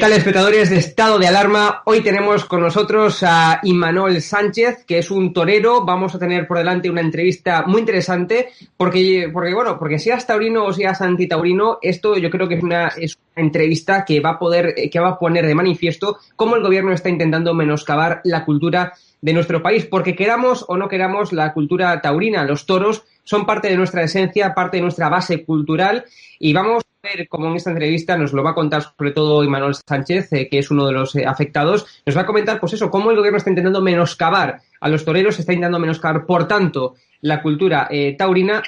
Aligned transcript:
Tal, 0.00 0.12
espectadores 0.14 0.70
de 0.70 0.78
Estado 0.78 1.18
de 1.18 1.26
Alarma? 1.26 1.82
Hoy 1.84 2.00
tenemos 2.00 2.46
con 2.46 2.62
nosotros 2.62 3.22
a 3.22 3.60
Imanol 3.64 4.22
Sánchez, 4.22 4.86
que 4.86 4.96
es 4.96 5.10
un 5.10 5.34
torero. 5.34 5.84
Vamos 5.84 6.14
a 6.14 6.18
tener 6.18 6.46
por 6.46 6.56
delante 6.56 6.88
una 6.88 7.02
entrevista 7.02 7.64
muy 7.66 7.80
interesante, 7.80 8.48
porque, 8.78 9.28
porque 9.30 9.52
bueno, 9.52 9.78
porque 9.78 9.98
seas 9.98 10.26
taurino 10.26 10.64
o 10.64 10.72
seas 10.72 11.02
antitaurino, 11.02 11.80
esto 11.82 12.16
yo 12.16 12.30
creo 12.30 12.48
que 12.48 12.54
es 12.54 12.62
una, 12.62 12.88
es 12.88 13.18
una 13.36 13.44
entrevista 13.44 14.06
que 14.06 14.20
va 14.20 14.30
a 14.30 14.38
poder, 14.38 14.74
que 14.90 15.00
va 15.00 15.10
a 15.10 15.18
poner 15.18 15.46
de 15.46 15.54
manifiesto 15.54 16.16
cómo 16.34 16.56
el 16.56 16.62
gobierno 16.62 16.92
está 16.92 17.10
intentando 17.10 17.52
menoscabar 17.52 18.22
la 18.24 18.46
cultura 18.46 18.94
de 19.20 19.34
nuestro 19.34 19.62
país, 19.62 19.84
porque 19.84 20.16
queramos 20.16 20.64
o 20.66 20.78
no 20.78 20.88
queramos 20.88 21.30
la 21.34 21.52
cultura 21.52 22.00
taurina, 22.00 22.46
los 22.46 22.64
toros 22.64 23.04
son 23.24 23.44
parte 23.44 23.68
de 23.68 23.76
nuestra 23.76 24.02
esencia, 24.02 24.54
parte 24.54 24.78
de 24.78 24.82
nuestra 24.82 25.10
base 25.10 25.44
cultural 25.44 26.06
y 26.38 26.54
vamos 26.54 26.84
ver 27.02 27.28
cómo 27.28 27.48
en 27.48 27.56
esta 27.56 27.70
entrevista 27.70 28.16
nos 28.16 28.32
lo 28.32 28.42
va 28.42 28.50
a 28.50 28.54
contar 28.54 28.82
sobre 28.82 29.12
todo 29.12 29.42
Imanol 29.42 29.74
Sánchez, 29.74 30.32
eh, 30.32 30.48
que 30.48 30.58
es 30.58 30.70
uno 30.70 30.86
de 30.86 30.92
los 30.92 31.14
eh, 31.16 31.24
afectados, 31.26 31.86
nos 32.04 32.16
va 32.16 32.22
a 32.22 32.26
comentar 32.26 32.60
pues 32.60 32.74
eso, 32.74 32.90
cómo 32.90 33.10
el 33.10 33.16
gobierno 33.16 33.38
está 33.38 33.50
intentando 33.50 33.80
menoscabar 33.80 34.60
a 34.80 34.88
los 34.88 35.04
toreros, 35.04 35.38
está 35.38 35.52
intentando 35.52 35.78
menoscabar, 35.78 36.26
por 36.26 36.46
tanto, 36.46 36.94
la 37.22 37.42
cultura 37.42 37.88
eh, 37.90 38.14
taurina. 38.16 38.62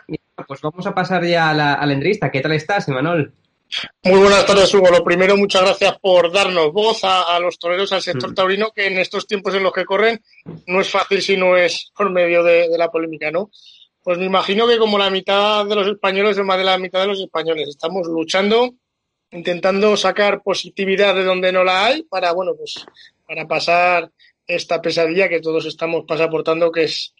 Pues 0.46 0.60
vamos 0.60 0.86
a 0.86 0.94
pasar 0.94 1.24
ya 1.24 1.50
a 1.50 1.54
la, 1.54 1.74
a 1.74 1.86
la 1.86 1.92
entrevista. 1.92 2.30
¿Qué 2.30 2.40
tal 2.40 2.52
estás, 2.52 2.88
Imanol? 2.88 3.32
Muy 4.02 4.18
buenas 4.18 4.44
tardes, 4.44 4.74
Hugo. 4.74 4.90
Lo 4.90 5.04
primero, 5.04 5.36
muchas 5.36 5.62
gracias 5.62 5.98
por 5.98 6.30
darnos 6.32 6.72
voz 6.72 7.04
a, 7.04 7.34
a 7.34 7.38
los 7.38 7.58
toreros, 7.58 7.92
al 7.92 8.02
sector 8.02 8.34
taurino, 8.34 8.70
que 8.74 8.86
en 8.86 8.98
estos 8.98 9.26
tiempos 9.26 9.54
en 9.54 9.62
los 9.62 9.72
que 9.72 9.84
corren 9.84 10.20
no 10.66 10.80
es 10.80 10.90
fácil 10.90 11.22
si 11.22 11.36
no 11.36 11.56
es 11.56 11.90
por 11.96 12.10
medio 12.10 12.42
de, 12.42 12.68
de 12.68 12.78
la 12.78 12.90
polémica, 12.90 13.30
¿no? 13.30 13.50
Pues 14.02 14.18
me 14.18 14.24
imagino 14.24 14.66
que 14.66 14.78
como 14.78 14.98
la 14.98 15.10
mitad 15.10 15.64
de 15.64 15.76
los 15.76 15.86
españoles, 15.86 16.36
o 16.36 16.44
más 16.44 16.58
de 16.58 16.64
la 16.64 16.78
mitad 16.78 17.00
de 17.00 17.06
los 17.06 17.20
españoles, 17.20 17.68
estamos 17.68 18.06
luchando, 18.08 18.74
intentando 19.30 19.96
sacar 19.96 20.42
positividad 20.42 21.14
de 21.14 21.24
donde 21.24 21.52
no 21.52 21.62
la 21.62 21.86
hay 21.86 22.02
para, 22.02 22.32
bueno, 22.32 22.52
pues 22.56 22.84
para 23.26 23.46
pasar 23.46 24.10
esta 24.46 24.82
pesadilla 24.82 25.28
que 25.28 25.40
todos 25.40 25.66
estamos 25.66 26.04
pasaportando, 26.06 26.72
que 26.72 26.84
es, 26.84 27.14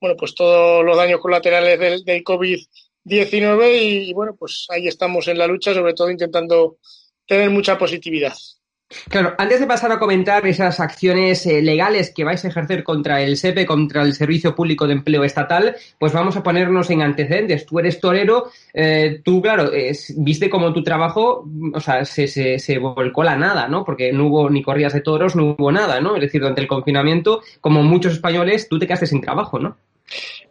bueno, 0.00 0.16
pues 0.16 0.34
todos 0.34 0.84
los 0.84 0.96
daños 0.96 1.20
colaterales 1.20 1.78
del, 1.78 2.04
del 2.04 2.22
COVID-19 2.22 3.82
y, 3.82 4.10
y, 4.10 4.12
bueno, 4.12 4.36
pues 4.38 4.66
ahí 4.70 4.86
estamos 4.86 5.26
en 5.26 5.38
la 5.38 5.48
lucha, 5.48 5.74
sobre 5.74 5.94
todo 5.94 6.08
intentando 6.08 6.78
tener 7.26 7.50
mucha 7.50 7.76
positividad. 7.76 8.34
Claro, 9.10 9.34
antes 9.36 9.60
de 9.60 9.66
pasar 9.66 9.92
a 9.92 9.98
comentar 9.98 10.46
esas 10.46 10.80
acciones 10.80 11.44
eh, 11.44 11.60
legales 11.60 12.10
que 12.10 12.24
vais 12.24 12.42
a 12.42 12.48
ejercer 12.48 12.82
contra 12.82 13.20
el 13.20 13.36
SEPE, 13.36 13.66
contra 13.66 14.02
el 14.02 14.14
Servicio 14.14 14.54
Público 14.54 14.86
de 14.86 14.94
Empleo 14.94 15.24
Estatal, 15.24 15.76
pues 15.98 16.14
vamos 16.14 16.36
a 16.36 16.42
ponernos 16.42 16.88
en 16.88 17.02
antecedentes. 17.02 17.66
Tú 17.66 17.78
eres 17.78 18.00
torero, 18.00 18.50
eh, 18.72 19.20
tú, 19.22 19.42
claro, 19.42 19.70
viste 20.16 20.48
como 20.48 20.72
tu 20.72 20.82
trabajo, 20.82 21.46
o 21.74 21.80
sea, 21.80 22.06
se, 22.06 22.26
se, 22.28 22.58
se, 22.58 22.78
volcó 22.78 23.22
la 23.22 23.36
nada, 23.36 23.68
¿no? 23.68 23.84
Porque 23.84 24.10
no 24.10 24.28
hubo 24.28 24.48
ni 24.48 24.62
corridas 24.62 24.94
de 24.94 25.02
toros, 25.02 25.36
no 25.36 25.56
hubo 25.58 25.70
nada, 25.70 26.00
¿no? 26.00 26.14
Es 26.14 26.22
decir, 26.22 26.40
durante 26.40 26.62
el 26.62 26.68
confinamiento, 26.68 27.42
como 27.60 27.82
muchos 27.82 28.14
españoles, 28.14 28.68
tú 28.70 28.78
te 28.78 28.86
quedaste 28.86 29.06
sin 29.06 29.20
trabajo, 29.20 29.58
¿no? 29.58 29.76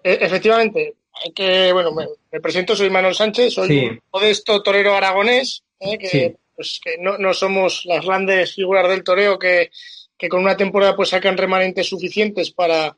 E 0.04 0.20
efectivamente, 0.22 0.94
hay 1.26 1.32
que, 1.32 1.74
bueno, 1.74 1.92
me, 1.92 2.06
me, 2.32 2.40
presento, 2.40 2.76
soy 2.76 2.92
Manuel 2.92 3.16
Sánchez, 3.16 3.54
soy 3.56 3.68
sí. 3.68 3.86
un 3.86 4.00
modesto 4.14 4.62
torero 4.62 4.94
aragonés, 4.94 5.64
eh, 5.80 5.98
que 5.98 6.08
sí 6.08 6.36
pues 6.58 6.82
que 6.84 6.98
no, 7.00 7.18
no 7.20 7.34
somos 7.34 7.84
las 7.86 8.04
grandes 8.04 8.56
figuras 8.56 8.90
del 8.90 9.04
toreo 9.04 9.38
que, 9.40 9.70
que 10.18 10.28
con 10.28 10.42
una 10.42 10.58
temporada 10.58 10.96
pues 10.96 11.10
sacan 11.10 11.38
remanentes 11.38 11.88
suficientes 11.88 12.52
para, 12.52 12.98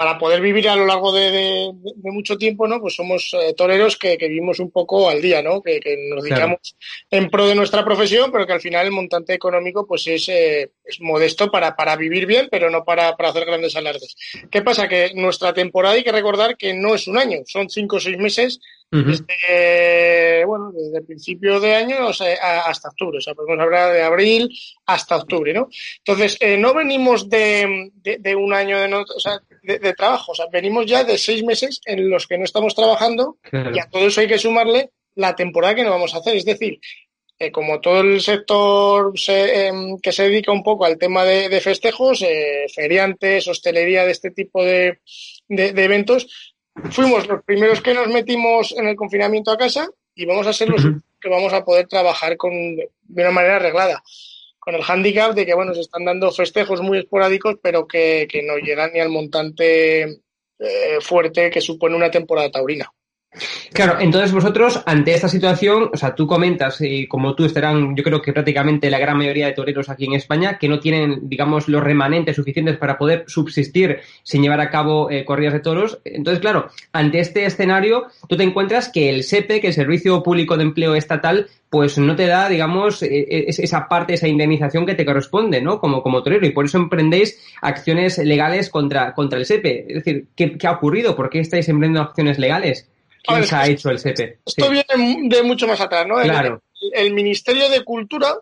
para 0.00 0.16
poder 0.16 0.40
vivir 0.40 0.66
a 0.66 0.76
lo 0.76 0.86
largo 0.86 1.12
de, 1.12 1.30
de, 1.30 1.70
de 1.74 2.10
mucho 2.10 2.38
tiempo, 2.38 2.66
¿no? 2.66 2.80
Pues 2.80 2.94
somos 2.94 3.34
eh, 3.34 3.52
toreros 3.52 3.98
que, 3.98 4.16
que, 4.16 4.28
vivimos 4.28 4.58
un 4.58 4.70
poco 4.70 5.10
al 5.10 5.20
día, 5.20 5.42
¿no? 5.42 5.60
Que, 5.60 5.78
que 5.78 5.94
nos 6.08 6.22
dedicamos 6.22 6.74
claro. 7.10 7.24
en 7.24 7.30
pro 7.30 7.46
de 7.46 7.54
nuestra 7.54 7.84
profesión, 7.84 8.32
pero 8.32 8.46
que 8.46 8.54
al 8.54 8.62
final 8.62 8.86
el 8.86 8.92
montante 8.92 9.34
económico 9.34 9.86
pues 9.86 10.06
es, 10.06 10.26
eh, 10.30 10.70
es 10.84 11.00
modesto 11.02 11.50
para, 11.50 11.76
para 11.76 11.96
vivir 11.96 12.24
bien, 12.24 12.48
pero 12.50 12.70
no 12.70 12.82
para, 12.82 13.14
para 13.16 13.28
hacer 13.28 13.44
grandes 13.44 13.76
alardes. 13.76 14.16
¿Qué 14.50 14.62
pasa? 14.62 14.88
Que 14.88 15.12
nuestra 15.14 15.52
temporada 15.52 15.96
hay 15.96 16.02
que 16.02 16.12
recordar 16.12 16.56
que 16.56 16.72
no 16.72 16.94
es 16.94 17.06
un 17.06 17.18
año, 17.18 17.40
son 17.44 17.68
cinco 17.68 17.96
o 17.96 18.00
seis 18.00 18.16
meses 18.16 18.60
Uh 18.92 18.96
-huh. 18.96 19.04
desde, 19.06 20.44
bueno, 20.44 20.72
desde 20.72 20.98
el 20.98 21.04
principio 21.04 21.60
de 21.60 21.76
año 21.76 22.08
o 22.08 22.12
sea, 22.12 22.62
hasta 22.66 22.88
octubre, 22.88 23.18
o 23.18 23.20
sea, 23.20 23.34
podemos 23.34 23.62
hablar 23.62 23.92
de 23.92 24.02
abril 24.02 24.50
hasta 24.86 25.16
octubre, 25.16 25.52
¿no? 25.52 25.68
Entonces, 25.98 26.36
eh, 26.40 26.56
no 26.56 26.74
venimos 26.74 27.28
de, 27.28 27.90
de, 27.94 28.18
de, 28.18 28.34
un 28.34 28.52
año 28.52 28.80
de, 28.80 28.88
no, 28.88 29.02
o 29.02 29.20
sea, 29.20 29.38
de, 29.62 29.78
de, 29.78 29.92
trabajo, 29.94 30.32
o 30.32 30.34
sea, 30.34 30.46
venimos 30.50 30.86
ya 30.86 31.04
de 31.04 31.18
seis 31.18 31.44
meses 31.44 31.80
en 31.84 32.10
los 32.10 32.26
que 32.26 32.36
no 32.36 32.44
estamos 32.44 32.74
trabajando 32.74 33.36
claro. 33.42 33.70
y 33.72 33.78
a 33.78 33.88
todo 33.88 34.08
eso 34.08 34.22
hay 34.22 34.26
que 34.26 34.38
sumarle 34.38 34.90
la 35.14 35.36
temporada 35.36 35.74
que 35.76 35.84
no 35.84 35.90
vamos 35.90 36.14
a 36.14 36.18
hacer, 36.18 36.36
es 36.36 36.44
decir, 36.44 36.80
eh, 37.42 37.50
como 37.50 37.80
todo 37.80 38.02
el 38.02 38.20
sector 38.20 39.18
se, 39.18 39.68
eh, 39.68 39.72
que 40.02 40.12
se 40.12 40.24
dedica 40.24 40.52
un 40.52 40.62
poco 40.62 40.84
al 40.84 40.98
tema 40.98 41.24
de, 41.24 41.48
de 41.48 41.60
festejos, 41.62 42.20
eh, 42.20 42.66
feriantes, 42.74 43.48
hostelería 43.48 44.04
de 44.04 44.12
este 44.12 44.30
tipo 44.30 44.62
de, 44.62 44.98
de, 45.48 45.72
de, 45.72 45.84
eventos, 45.84 46.49
fuimos 46.90 47.26
los 47.26 47.42
primeros 47.44 47.80
que 47.80 47.94
nos 47.94 48.08
metimos 48.08 48.72
en 48.76 48.88
el 48.88 48.96
confinamiento 48.96 49.50
a 49.50 49.58
casa 49.58 49.88
y 50.14 50.24
vamos 50.24 50.46
a 50.46 50.52
ser 50.52 50.68
los 50.68 50.84
uh 50.84 50.88
-huh. 50.88 51.02
que 51.20 51.28
vamos 51.28 51.52
a 51.52 51.64
poder 51.64 51.86
trabajar 51.86 52.36
con, 52.36 52.52
de 52.52 53.22
una 53.22 53.30
manera 53.30 53.56
arreglada. 53.56 54.02
Con 54.58 54.74
el 54.74 54.82
hándicap 54.82 55.34
de 55.34 55.46
que, 55.46 55.54
bueno, 55.54 55.74
se 55.74 55.80
están 55.80 56.04
dando 56.04 56.30
festejos 56.30 56.82
muy 56.82 56.98
esporádicos, 56.98 57.56
pero 57.62 57.86
que, 57.86 58.28
que 58.30 58.42
no 58.42 58.58
llegan 58.58 58.92
ni 58.92 59.00
al 59.00 59.08
montante 59.08 60.02
eh, 60.02 61.00
fuerte 61.00 61.50
que 61.50 61.62
supone 61.62 61.96
una 61.96 62.10
temporada 62.10 62.50
taurina. 62.50 62.92
Claro, 63.72 64.00
entonces 64.00 64.32
vosotros, 64.32 64.82
ante 64.86 65.14
esta 65.14 65.28
situación, 65.28 65.90
o 65.92 65.96
sea, 65.96 66.16
tú 66.16 66.26
comentas, 66.26 66.80
y 66.80 67.06
como 67.06 67.36
tú 67.36 67.44
estarán, 67.44 67.94
yo 67.94 68.02
creo 68.02 68.20
que 68.20 68.32
prácticamente 68.32 68.90
la 68.90 68.98
gran 68.98 69.16
mayoría 69.16 69.46
de 69.46 69.52
toreros 69.52 69.88
aquí 69.88 70.06
en 70.06 70.14
España, 70.14 70.58
que 70.58 70.68
no 70.68 70.80
tienen, 70.80 71.28
digamos, 71.28 71.68
los 71.68 71.82
remanentes 71.82 72.34
suficientes 72.34 72.76
para 72.76 72.98
poder 72.98 73.24
subsistir 73.28 74.00
sin 74.24 74.42
llevar 74.42 74.60
a 74.60 74.70
cabo 74.70 75.10
eh, 75.10 75.24
corridas 75.24 75.52
de 75.52 75.60
toros. 75.60 76.00
Entonces, 76.04 76.40
claro, 76.40 76.70
ante 76.92 77.20
este 77.20 77.44
escenario, 77.44 78.08
tú 78.28 78.36
te 78.36 78.42
encuentras 78.42 78.88
que 78.88 79.08
el 79.08 79.22
SEPE, 79.22 79.60
que 79.60 79.68
el 79.68 79.74
Servicio 79.74 80.24
Público 80.24 80.56
de 80.56 80.64
Empleo 80.64 80.96
Estatal, 80.96 81.46
pues 81.70 81.98
no 81.98 82.16
te 82.16 82.26
da, 82.26 82.48
digamos, 82.48 83.00
esa 83.00 83.86
parte, 83.86 84.14
esa 84.14 84.26
indemnización 84.26 84.84
que 84.84 84.96
te 84.96 85.04
corresponde, 85.04 85.62
¿no? 85.62 85.78
Como, 85.78 86.02
como 86.02 86.24
torero. 86.24 86.44
Y 86.44 86.50
por 86.50 86.64
eso 86.64 86.78
emprendéis 86.78 87.40
acciones 87.62 88.18
legales 88.18 88.70
contra, 88.70 89.14
contra 89.14 89.38
el 89.38 89.46
SEPE. 89.46 89.86
Es 89.88 89.94
decir, 90.04 90.26
¿qué, 90.34 90.58
¿qué 90.58 90.66
ha 90.66 90.72
ocurrido? 90.72 91.14
¿Por 91.14 91.30
qué 91.30 91.38
estáis 91.38 91.68
emprendiendo 91.68 92.02
acciones 92.02 92.40
legales? 92.40 92.89
¿Quién 93.22 93.46
se 93.46 93.56
ha 93.56 93.66
hecho 93.66 93.90
el 93.90 93.98
SEPE? 93.98 94.40
Esto 94.44 94.66
sí. 94.66 94.70
viene 94.70 95.28
de 95.28 95.42
mucho 95.42 95.66
más 95.66 95.80
atrás, 95.80 96.06
¿no? 96.06 96.16
Claro. 96.16 96.62
El, 96.80 97.06
el, 97.06 97.14
Ministerio 97.14 97.68
de 97.68 97.84
Cultura 97.84 98.34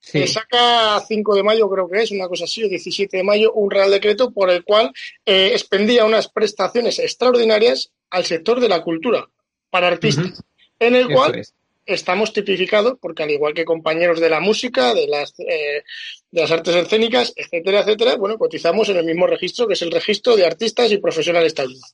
saca 0.00 1.00
5 1.06 1.34
de 1.34 1.42
mayo, 1.42 1.68
creo 1.68 1.88
que 1.88 2.02
es, 2.02 2.10
una 2.10 2.28
cosa 2.28 2.44
así, 2.44 2.64
o 2.64 2.68
17 2.68 3.18
de 3.18 3.22
mayo, 3.22 3.52
un 3.52 3.70
Real 3.70 3.90
Decreto 3.90 4.30
por 4.30 4.50
el 4.50 4.64
cual 4.64 4.92
eh, 5.26 5.50
expendía 5.52 6.04
unas 6.04 6.28
prestaciones 6.28 6.98
extraordinarias 6.98 7.90
al 8.10 8.24
sector 8.24 8.60
de 8.60 8.68
la 8.68 8.82
cultura 8.82 9.28
para 9.68 9.88
artistas, 9.88 10.42
en 10.78 10.94
el 10.94 11.08
cual 11.08 11.42
estamos 11.86 12.32
tipificados, 12.32 12.98
porque 13.00 13.22
al 13.22 13.30
igual 13.30 13.54
que 13.54 13.64
compañeros 13.64 14.20
de 14.20 14.30
la 14.30 14.40
música, 14.40 14.94
de 14.94 15.06
las, 15.06 15.34
eh, 15.38 15.82
de 16.30 16.40
las 16.40 16.50
artes 16.50 16.74
escénicas, 16.74 17.32
etcétera, 17.36 17.80
etcétera, 17.80 18.16
bueno, 18.16 18.38
cotizamos 18.38 18.88
en 18.88 18.96
el 18.96 19.04
mismo 19.04 19.26
registro, 19.26 19.66
que 19.66 19.74
es 19.74 19.82
el 19.82 19.90
registro 19.90 20.36
de 20.36 20.46
artistas 20.46 20.90
y 20.90 20.98
profesionales 20.98 21.54
taurinos. 21.54 21.92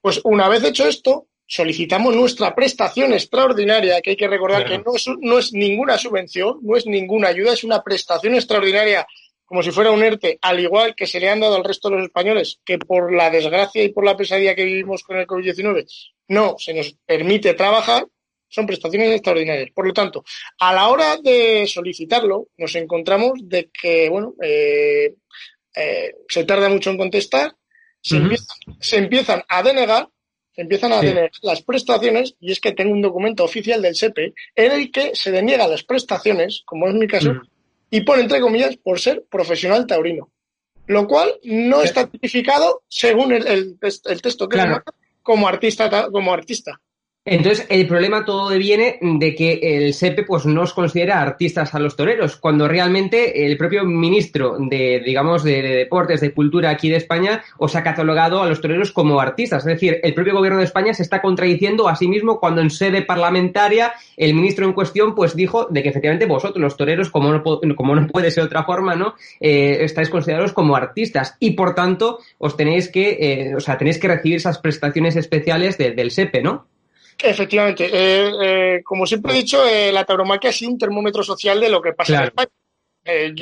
Pues 0.00 0.20
una 0.24 0.48
vez 0.48 0.64
hecho 0.64 0.88
esto, 0.88 1.26
solicitamos 1.50 2.14
nuestra 2.14 2.54
prestación 2.54 3.12
extraordinaria, 3.12 4.00
que 4.00 4.10
hay 4.10 4.16
que 4.16 4.28
recordar 4.28 4.64
que 4.64 4.78
no 4.78 4.94
es, 4.94 5.04
no 5.20 5.36
es 5.36 5.52
ninguna 5.52 5.98
subvención, 5.98 6.60
no 6.62 6.76
es 6.76 6.86
ninguna 6.86 7.28
ayuda, 7.28 7.52
es 7.52 7.64
una 7.64 7.82
prestación 7.82 8.36
extraordinaria 8.36 9.04
como 9.44 9.64
si 9.64 9.72
fuera 9.72 9.90
un 9.90 10.00
ERTE, 10.00 10.38
al 10.42 10.60
igual 10.60 10.94
que 10.94 11.08
se 11.08 11.18
le 11.18 11.28
han 11.28 11.40
dado 11.40 11.56
al 11.56 11.64
resto 11.64 11.90
de 11.90 11.96
los 11.96 12.04
españoles, 12.04 12.60
que 12.64 12.78
por 12.78 13.12
la 13.12 13.30
desgracia 13.30 13.82
y 13.82 13.88
por 13.88 14.04
la 14.04 14.16
pesadilla 14.16 14.54
que 14.54 14.64
vivimos 14.64 15.02
con 15.02 15.18
el 15.18 15.26
COVID-19 15.26 15.86
no 16.28 16.54
se 16.56 16.72
nos 16.72 16.92
permite 17.04 17.54
trabajar, 17.54 18.06
son 18.48 18.64
prestaciones 18.64 19.10
extraordinarias. 19.10 19.70
Por 19.74 19.88
lo 19.88 19.92
tanto, 19.92 20.22
a 20.60 20.72
la 20.72 20.86
hora 20.86 21.16
de 21.16 21.66
solicitarlo, 21.66 22.46
nos 22.58 22.76
encontramos 22.76 23.40
de 23.42 23.70
que, 23.72 24.08
bueno, 24.08 24.34
eh, 24.40 25.14
eh, 25.74 26.14
se 26.28 26.44
tarda 26.44 26.68
mucho 26.68 26.90
en 26.90 26.98
contestar, 26.98 27.52
se, 28.00 28.18
empiezan, 28.98 29.42
a 29.48 29.64
denegar, 29.64 30.08
empiezan 30.56 30.92
a 30.92 31.00
denegar 31.00 31.30
las 31.42 31.62
prestaciones, 31.62 32.34
y 32.40 32.52
es 32.52 32.60
que 32.60 32.72
tengo 32.72 32.92
un 32.92 33.02
documento 33.02 33.44
oficial 33.44 33.82
del 33.82 33.96
SEPE 33.96 34.34
en 34.56 34.72
el 34.72 34.90
que 34.90 35.14
se 35.14 35.30
deniega 35.30 35.68
las 35.68 35.82
prestaciones, 35.82 36.62
como 36.64 36.88
es 36.88 36.94
mi 36.94 37.06
caso, 37.06 37.34
y 37.90 38.02
pone 38.02 38.22
entre 38.22 38.40
comillas 38.40 38.76
por 38.76 39.00
ser 39.00 39.24
profesional 39.30 39.86
taurino. 39.86 40.30
Lo 40.86 41.06
cual 41.06 41.32
no 41.44 41.82
está 41.82 42.08
tipificado 42.08 42.82
según 42.88 43.32
el, 43.32 43.78
texto 43.78 44.48
que 44.48 44.58
como 45.22 45.46
artista, 45.46 46.08
como 46.10 46.32
artista. 46.32 46.80
Entonces, 47.26 47.66
el 47.68 47.86
problema 47.86 48.24
todo 48.24 48.48
viene 48.56 48.98
de 49.02 49.34
que 49.34 49.60
el 49.62 49.92
SEPE 49.92 50.22
pues, 50.22 50.46
no 50.46 50.62
os 50.62 50.72
considera 50.72 51.20
artistas 51.20 51.74
a 51.74 51.78
los 51.78 51.94
toreros, 51.94 52.36
cuando 52.36 52.66
realmente 52.66 53.44
el 53.44 53.58
propio 53.58 53.84
ministro 53.84 54.56
de, 54.58 55.02
digamos, 55.04 55.44
de, 55.44 55.60
deportes, 55.60 56.22
de 56.22 56.32
cultura 56.32 56.70
aquí 56.70 56.88
de 56.88 56.96
España, 56.96 57.42
os 57.58 57.76
ha 57.76 57.82
catalogado 57.82 58.42
a 58.42 58.48
los 58.48 58.62
toreros 58.62 58.90
como 58.92 59.20
artistas. 59.20 59.66
Es 59.66 59.74
decir, 59.74 60.00
el 60.02 60.14
propio 60.14 60.32
gobierno 60.32 60.60
de 60.60 60.64
España 60.64 60.94
se 60.94 61.02
está 61.02 61.20
contradiciendo 61.20 61.88
a 61.90 61.96
sí 61.96 62.08
mismo 62.08 62.40
cuando 62.40 62.62
en 62.62 62.70
sede 62.70 63.02
parlamentaria 63.02 63.92
el 64.16 64.32
ministro 64.32 64.64
en 64.64 64.72
cuestión 64.72 65.14
pues 65.14 65.36
dijo 65.36 65.66
de 65.70 65.82
que 65.82 65.90
efectivamente 65.90 66.24
vosotros, 66.24 66.62
los 66.62 66.78
toreros, 66.78 67.10
como 67.10 67.30
no, 67.32 67.42
como 67.42 67.96
no 67.96 68.06
puede 68.06 68.30
ser 68.30 68.44
de 68.44 68.46
otra 68.46 68.64
forma, 68.64 68.96
¿no? 68.96 69.14
Eh, 69.40 69.78
estáis 69.82 70.08
considerados 70.08 70.54
como 70.54 70.74
artistas 70.74 71.36
y 71.38 71.50
por 71.50 71.74
tanto 71.74 72.18
os 72.38 72.56
tenéis 72.56 72.88
que, 72.88 73.18
eh, 73.20 73.54
o 73.54 73.60
sea, 73.60 73.76
tenéis 73.76 73.98
que 73.98 74.08
recibir 74.08 74.36
esas 74.36 74.58
prestaciones 74.58 75.16
especiales 75.16 75.76
del 75.76 76.10
SEPE, 76.10 76.42
¿no? 76.42 76.69
Efectivamente. 77.22 77.88
Eh, 77.92 78.32
eh, 78.42 78.82
como 78.84 79.06
siempre 79.06 79.32
he 79.32 79.42
dido, 79.42 79.66
eh, 79.66 79.92
la 79.92 80.04
tauromaquia 80.04 80.50
ha 80.50 80.52
sido 80.52 80.70
un 80.70 80.78
termómetro 80.78 81.22
social 81.22 81.60
de 81.60 81.68
lo 81.68 81.80
que 81.80 81.92
pasa 81.92 82.16
en 82.16 82.24
España. 82.24 82.50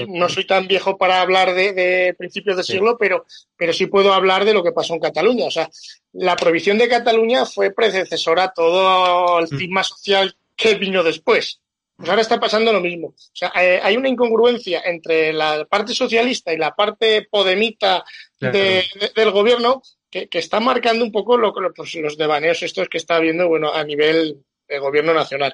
no 0.08 0.28
soy 0.28 0.46
tan 0.46 0.66
viejo 0.66 0.96
para 0.96 1.20
hablar 1.20 1.54
de, 1.54 2.14
principios 2.16 2.56
de 2.56 2.64
siglo, 2.64 2.96
pero, 2.98 3.26
pero 3.56 3.72
sí 3.72 3.86
puedo 3.86 4.12
hablar 4.12 4.44
de 4.44 4.54
lo 4.54 4.62
que 4.62 4.72
pasó 4.72 4.94
en 4.94 5.00
Cataluña. 5.00 5.46
O 5.46 5.50
sea, 5.50 5.68
la 6.12 6.36
prohibición 6.36 6.78
de 6.78 6.88
Cataluña 6.88 7.44
fue 7.44 7.70
predecesora 7.70 8.44
a 8.44 8.52
todo 8.52 9.38
el 9.38 9.46
mm. 9.50 9.58
cisma 9.58 9.84
social 9.84 10.36
que 10.56 10.74
vino 10.74 11.02
después. 11.02 11.60
Pues 11.96 12.10
ahora 12.10 12.22
está 12.22 12.38
pasando 12.38 12.72
lo 12.72 12.80
mismo. 12.80 13.08
O 13.08 13.14
sea, 13.32 13.50
hay 13.54 13.96
una 13.96 14.08
incongruencia 14.08 14.82
entre 14.84 15.32
la 15.32 15.64
parte 15.64 15.92
socialista 15.94 16.52
y 16.52 16.56
la 16.56 16.72
parte 16.72 17.26
podemita 17.28 18.04
del 18.38 19.30
gobierno 19.32 19.82
que, 20.10 20.28
está 20.32 20.60
marcando 20.60 21.04
un 21.04 21.12
poco 21.12 21.36
lo, 21.36 21.52
pues, 21.52 21.94
los 21.96 22.16
devaneos 22.16 22.62
estos 22.62 22.88
que 22.88 22.98
está 22.98 23.16
habiendo 23.16 23.48
bueno, 23.48 23.72
a 23.72 23.84
nivel 23.84 24.44
de 24.66 24.78
gobierno 24.78 25.14
nacional. 25.14 25.52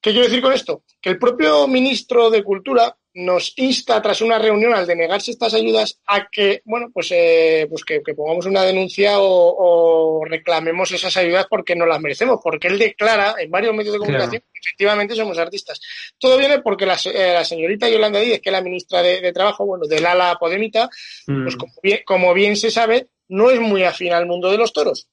¿Qué 0.00 0.12
quiero 0.12 0.26
decir 0.26 0.42
con 0.42 0.52
esto? 0.52 0.84
Que 1.00 1.10
el 1.10 1.18
propio 1.18 1.66
ministro 1.66 2.30
de 2.30 2.44
Cultura 2.44 2.96
nos 3.14 3.52
insta 3.56 4.00
tras 4.00 4.20
una 4.20 4.38
reunión 4.38 4.72
al 4.74 4.86
denegarse 4.86 5.32
estas 5.32 5.52
ayudas 5.54 6.00
a 6.06 6.28
que, 6.30 6.62
bueno, 6.64 6.88
pues, 6.94 7.10
eh, 7.10 7.66
pues 7.68 7.84
que, 7.84 8.00
pongamos 8.14 8.46
una 8.46 8.62
denuncia 8.62 9.14
o, 9.18 10.24
reclamemos 10.24 10.92
esas 10.92 11.16
ayudas 11.16 11.46
porque 11.50 11.74
no 11.74 11.84
las 11.84 12.00
merecemos, 12.00 12.38
porque 12.42 12.68
él 12.68 12.78
declara 12.78 13.34
en 13.38 13.50
varios 13.50 13.74
medios 13.74 13.94
de 13.94 13.98
comunicación 13.98 14.42
que 14.52 14.60
efectivamente 14.60 15.16
somos 15.16 15.38
artistas. 15.38 15.80
Todo 16.16 16.38
viene 16.38 16.60
porque 16.60 16.86
la, 16.86 16.96
eh, 17.12 17.44
señorita 17.44 17.88
Yolanda 17.88 18.20
Díez, 18.20 18.40
que 18.40 18.50
es 18.50 18.52
la 18.52 18.62
ministra 18.62 19.02
de, 19.02 19.32
Trabajo, 19.32 19.66
bueno, 19.66 19.86
del 19.86 20.06
ala 20.06 20.36
Podemita, 20.38 20.88
pues 21.26 21.54
mm. 21.56 21.58
como 21.58 21.72
bien, 21.82 22.00
como 22.04 22.34
bien 22.34 22.56
se 22.56 22.70
sabe, 22.70 23.08
no 23.28 23.50
es 23.50 23.60
muy 23.60 23.84
afín 23.84 24.12
al 24.12 24.26
mundo 24.26 24.50
de 24.50 24.58
los 24.58 24.72
toros. 24.72 25.08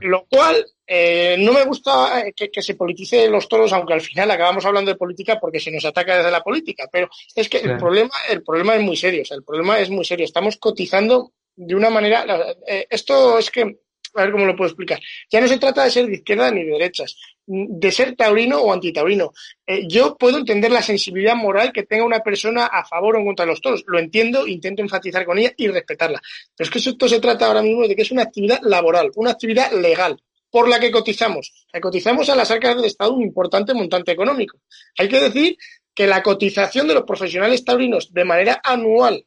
Lo 0.00 0.26
cual 0.26 0.64
eh, 0.86 1.36
no 1.38 1.52
me 1.52 1.64
gusta 1.64 2.26
eh, 2.26 2.32
que, 2.32 2.62
se 2.62 2.74
politice 2.74 3.28
los 3.28 3.48
toros, 3.48 3.72
aunque 3.72 3.92
al 3.92 4.00
final 4.00 4.30
acabamos 4.30 4.64
hablando 4.64 4.90
de 4.90 4.96
política 4.96 5.38
porque 5.38 5.60
se 5.60 5.70
nos 5.70 5.84
ataca 5.84 6.16
desde 6.16 6.30
la 6.30 6.42
política. 6.42 6.88
Pero 6.90 7.08
es 7.34 7.48
que 7.48 7.58
el 7.58 7.76
problema, 7.76 8.10
el 8.30 8.42
problema 8.42 8.74
es 8.74 8.82
muy 8.82 8.96
serio. 8.96 9.22
el 9.30 9.44
problema 9.44 9.78
es 9.78 9.90
muy 9.90 10.04
serio. 10.04 10.24
Estamos 10.24 10.56
cotizando 10.56 11.32
de 11.54 11.74
una 11.74 11.90
manera. 11.90 12.24
Eh, 12.66 12.86
esto 12.90 13.38
es 13.38 13.50
que 13.50 13.78
a 14.14 14.22
ver 14.22 14.32
cómo 14.32 14.46
lo 14.46 14.56
puedo 14.56 14.68
explicar. 14.68 15.00
Ya 15.30 15.40
no 15.40 15.48
se 15.48 15.58
trata 15.58 15.84
de 15.84 15.90
ser 15.90 16.06
de 16.06 16.14
izquierda 16.14 16.50
ni 16.50 16.64
de 16.64 16.72
derechas, 16.72 17.16
de 17.48 17.90
ser 17.90 18.14
taurino 18.14 18.60
o 18.60 18.72
antitaurino. 18.72 19.32
Eh, 19.66 19.88
yo 19.88 20.16
puedo 20.16 20.36
entender 20.36 20.70
la 20.70 20.82
sensibilidad 20.82 21.34
moral 21.34 21.72
que 21.72 21.84
tenga 21.84 22.04
una 22.04 22.20
persona 22.20 22.66
a 22.66 22.84
favor 22.84 23.16
o 23.16 23.18
en 23.18 23.26
contra 23.26 23.46
de 23.46 23.52
los 23.52 23.60
toros. 23.60 23.84
Lo 23.86 23.98
entiendo, 23.98 24.46
intento 24.46 24.82
enfatizar 24.82 25.24
con 25.24 25.38
ella 25.38 25.52
y 25.56 25.68
respetarla. 25.68 26.20
Pero 26.54 26.68
es 26.68 26.70
que 26.70 26.78
esto 26.78 27.08
se 27.08 27.20
trata 27.20 27.46
ahora 27.46 27.62
mismo 27.62 27.88
de 27.88 27.96
que 27.96 28.02
es 28.02 28.10
una 28.10 28.22
actividad 28.22 28.60
laboral, 28.62 29.10
una 29.16 29.30
actividad 29.30 29.72
legal 29.72 30.20
por 30.50 30.68
la 30.68 30.78
que 30.78 30.90
cotizamos. 30.90 31.66
Cotizamos 31.80 32.28
a 32.28 32.36
las 32.36 32.50
arcas 32.50 32.76
del 32.76 32.84
Estado 32.84 33.12
un 33.12 33.22
importante 33.22 33.74
montante 33.74 34.12
económico. 34.12 34.58
Hay 34.98 35.08
que 35.08 35.20
decir 35.20 35.56
que 35.94 36.06
la 36.06 36.22
cotización 36.22 36.86
de 36.86 36.94
los 36.94 37.04
profesionales 37.04 37.64
taurinos 37.64 38.12
de 38.12 38.24
manera 38.24 38.60
anual 38.62 39.24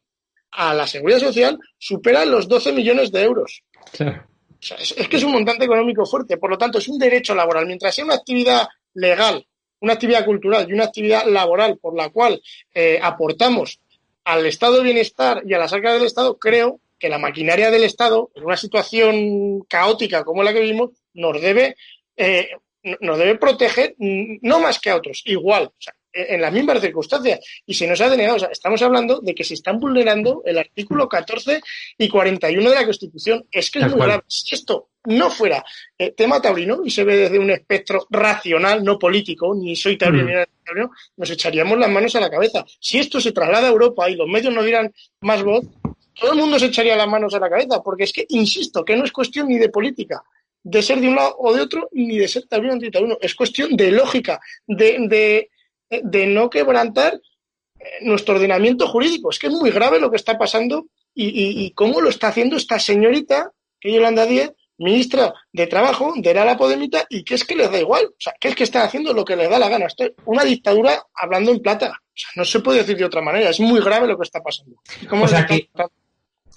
a 0.51 0.73
la 0.73 0.85
seguridad 0.85 1.19
social 1.19 1.59
supera 1.77 2.25
los 2.25 2.47
12 2.47 2.71
millones 2.71 3.11
de 3.11 3.23
euros 3.23 3.63
es, 4.61 5.07
que 5.07 5.17
es 5.17 5.23
un 5.23 5.31
montante 5.31 5.65
económico 5.65 6.05
fuerte, 6.05 6.37
por 6.37 6.49
lo 6.49 6.57
tanto 6.57 6.77
es 6.77 6.87
un 6.87 6.99
derecho 6.99 7.33
laboral. 7.33 7.65
Mientras 7.65 7.95
sea 7.95 8.05
una 8.05 8.15
actividad 8.15 8.67
legal, 8.93 9.45
una 9.79 9.93
actividad 9.93 10.25
cultural 10.25 10.67
y 10.69 10.73
una 10.73 10.85
actividad 10.85 11.25
laboral 11.25 11.77
por 11.77 11.95
la 11.95 12.09
cual 12.09 12.41
eh, 12.73 12.99
aportamos 13.01 13.79
al 14.23 14.45
estado 14.45 14.77
de 14.77 14.83
bienestar 14.83 15.41
y 15.45 15.53
a 15.53 15.57
las 15.57 15.73
arcas 15.73 15.93
del 15.93 16.05
Estado, 16.05 16.37
creo 16.37 16.79
que 16.99 17.09
la 17.09 17.17
maquinaria 17.17 17.71
del 17.71 17.83
Estado, 17.83 18.29
en 18.35 18.45
una 18.45 18.57
situación 18.57 19.61
caótica 19.61 20.23
como 20.23 20.43
la 20.43 20.53
que 20.53 20.59
vivimos, 20.59 20.91
nos 21.15 21.41
debe, 21.41 21.75
eh, 22.15 22.49
nos 22.99 23.17
debe 23.17 23.37
proteger 23.39 23.95
no 23.97 24.59
más 24.59 24.79
que 24.79 24.91
a 24.91 24.95
otros, 24.95 25.23
igual 25.25 25.71
en 26.13 26.41
las 26.41 26.51
mismas 26.51 26.81
circunstancias 26.81 27.39
y 27.65 27.73
se 27.73 27.87
nos 27.87 28.01
ha 28.01 28.09
denegado. 28.09 28.37
O 28.37 28.39
sea, 28.39 28.49
estamos 28.49 28.81
hablando 28.81 29.19
de 29.21 29.33
que 29.33 29.43
se 29.43 29.53
están 29.53 29.79
vulnerando 29.79 30.41
el 30.45 30.57
artículo 30.57 31.07
14 31.07 31.61
y 31.97 32.09
41 32.09 32.69
de 32.69 32.75
la 32.75 32.85
Constitución. 32.85 33.45
Es 33.51 33.71
que 33.71 33.79
es 33.79 33.89
muy 33.89 33.99
grave. 33.99 34.23
Si 34.27 34.55
esto 34.55 34.89
no 35.05 35.29
fuera 35.29 35.63
eh, 35.97 36.11
tema 36.11 36.41
taurino 36.41 36.81
y 36.85 36.91
se 36.91 37.03
ve 37.03 37.17
desde 37.17 37.39
un 37.39 37.49
espectro 37.49 38.05
racional, 38.09 38.83
no 38.83 38.99
político, 38.99 39.55
ni 39.55 39.75
soy 39.75 39.97
taurino 39.97 40.25
ni 40.25 40.35
mm. 40.35 40.45
taurino, 40.63 40.91
nos 41.17 41.29
echaríamos 41.29 41.77
las 41.79 41.89
manos 41.89 42.15
a 42.15 42.19
la 42.19 42.29
cabeza. 42.29 42.65
Si 42.79 42.99
esto 42.99 43.19
se 43.19 43.31
traslada 43.31 43.67
a 43.67 43.71
Europa 43.71 44.09
y 44.09 44.15
los 44.15 44.27
medios 44.27 44.53
no 44.53 44.63
dieran 44.63 44.93
más 45.21 45.43
voz, 45.43 45.65
todo 46.19 46.33
el 46.33 46.39
mundo 46.39 46.59
se 46.59 46.67
echaría 46.67 46.95
las 46.95 47.07
manos 47.07 47.33
a 47.33 47.39
la 47.39 47.49
cabeza, 47.49 47.81
porque 47.81 48.03
es 48.03 48.13
que, 48.13 48.25
insisto, 48.29 48.85
que 48.85 48.95
no 48.95 49.05
es 49.05 49.11
cuestión 49.11 49.47
ni 49.47 49.57
de 49.57 49.69
política, 49.69 50.21
de 50.63 50.83
ser 50.83 50.99
de 50.99 51.07
un 51.07 51.15
lado 51.15 51.35
o 51.39 51.53
de 51.53 51.61
otro, 51.61 51.89
ni 51.93 52.17
de 52.17 52.27
ser 52.27 52.45
taurino 52.47 52.73
o 52.73 52.75
antitaurino. 52.75 53.17
Es 53.19 53.33
cuestión 53.33 53.75
de 53.75 53.91
lógica, 53.91 54.39
de, 54.67 54.97
de 55.07 55.50
de 56.03 56.27
no 56.27 56.49
quebrantar 56.49 57.19
eh, 57.79 57.83
nuestro 58.01 58.35
ordenamiento 58.35 58.87
jurídico. 58.87 59.29
Es 59.29 59.39
que 59.39 59.47
es 59.47 59.53
muy 59.53 59.71
grave 59.71 59.99
lo 59.99 60.09
que 60.09 60.17
está 60.17 60.37
pasando 60.37 60.87
y, 61.13 61.71
cómo 61.71 61.99
lo 61.99 62.09
está 62.09 62.29
haciendo 62.29 62.55
esta 62.55 62.79
señorita, 62.79 63.51
que 63.79 63.89
es 63.89 63.95
Yolanda 63.95 64.25
Díez, 64.25 64.51
ministra 64.77 65.33
de 65.51 65.67
Trabajo 65.67 66.13
de 66.15 66.33
la 66.33 66.57
Podemita, 66.57 67.05
y 67.09 67.23
que 67.23 67.35
es 67.35 67.43
que 67.43 67.55
les 67.55 67.69
da 67.69 67.79
igual. 67.79 68.05
O 68.05 68.15
sea, 68.17 68.33
que 68.39 68.47
es 68.47 68.55
que 68.55 68.63
está 68.63 68.83
haciendo 68.83 69.13
lo 69.13 69.25
que 69.25 69.35
les 69.35 69.49
da 69.49 69.59
la 69.59 69.69
gana. 69.69 69.87
Esto 69.87 70.05
es 70.05 70.11
una 70.25 70.43
dictadura 70.43 71.05
hablando 71.13 71.51
en 71.51 71.59
plata. 71.59 71.89
O 71.89 72.13
sea, 72.15 72.29
no 72.35 72.45
se 72.45 72.61
puede 72.61 72.79
decir 72.79 72.97
de 72.97 73.05
otra 73.05 73.21
manera. 73.21 73.49
Es 73.49 73.59
muy 73.59 73.81
grave 73.81 74.07
lo 74.07 74.17
que 74.17 74.23
está 74.23 74.41
pasando. 74.41 74.77
¿Cómo 75.09 75.25
o 75.25 75.27
sea, 75.27 75.45
que, 75.45 75.69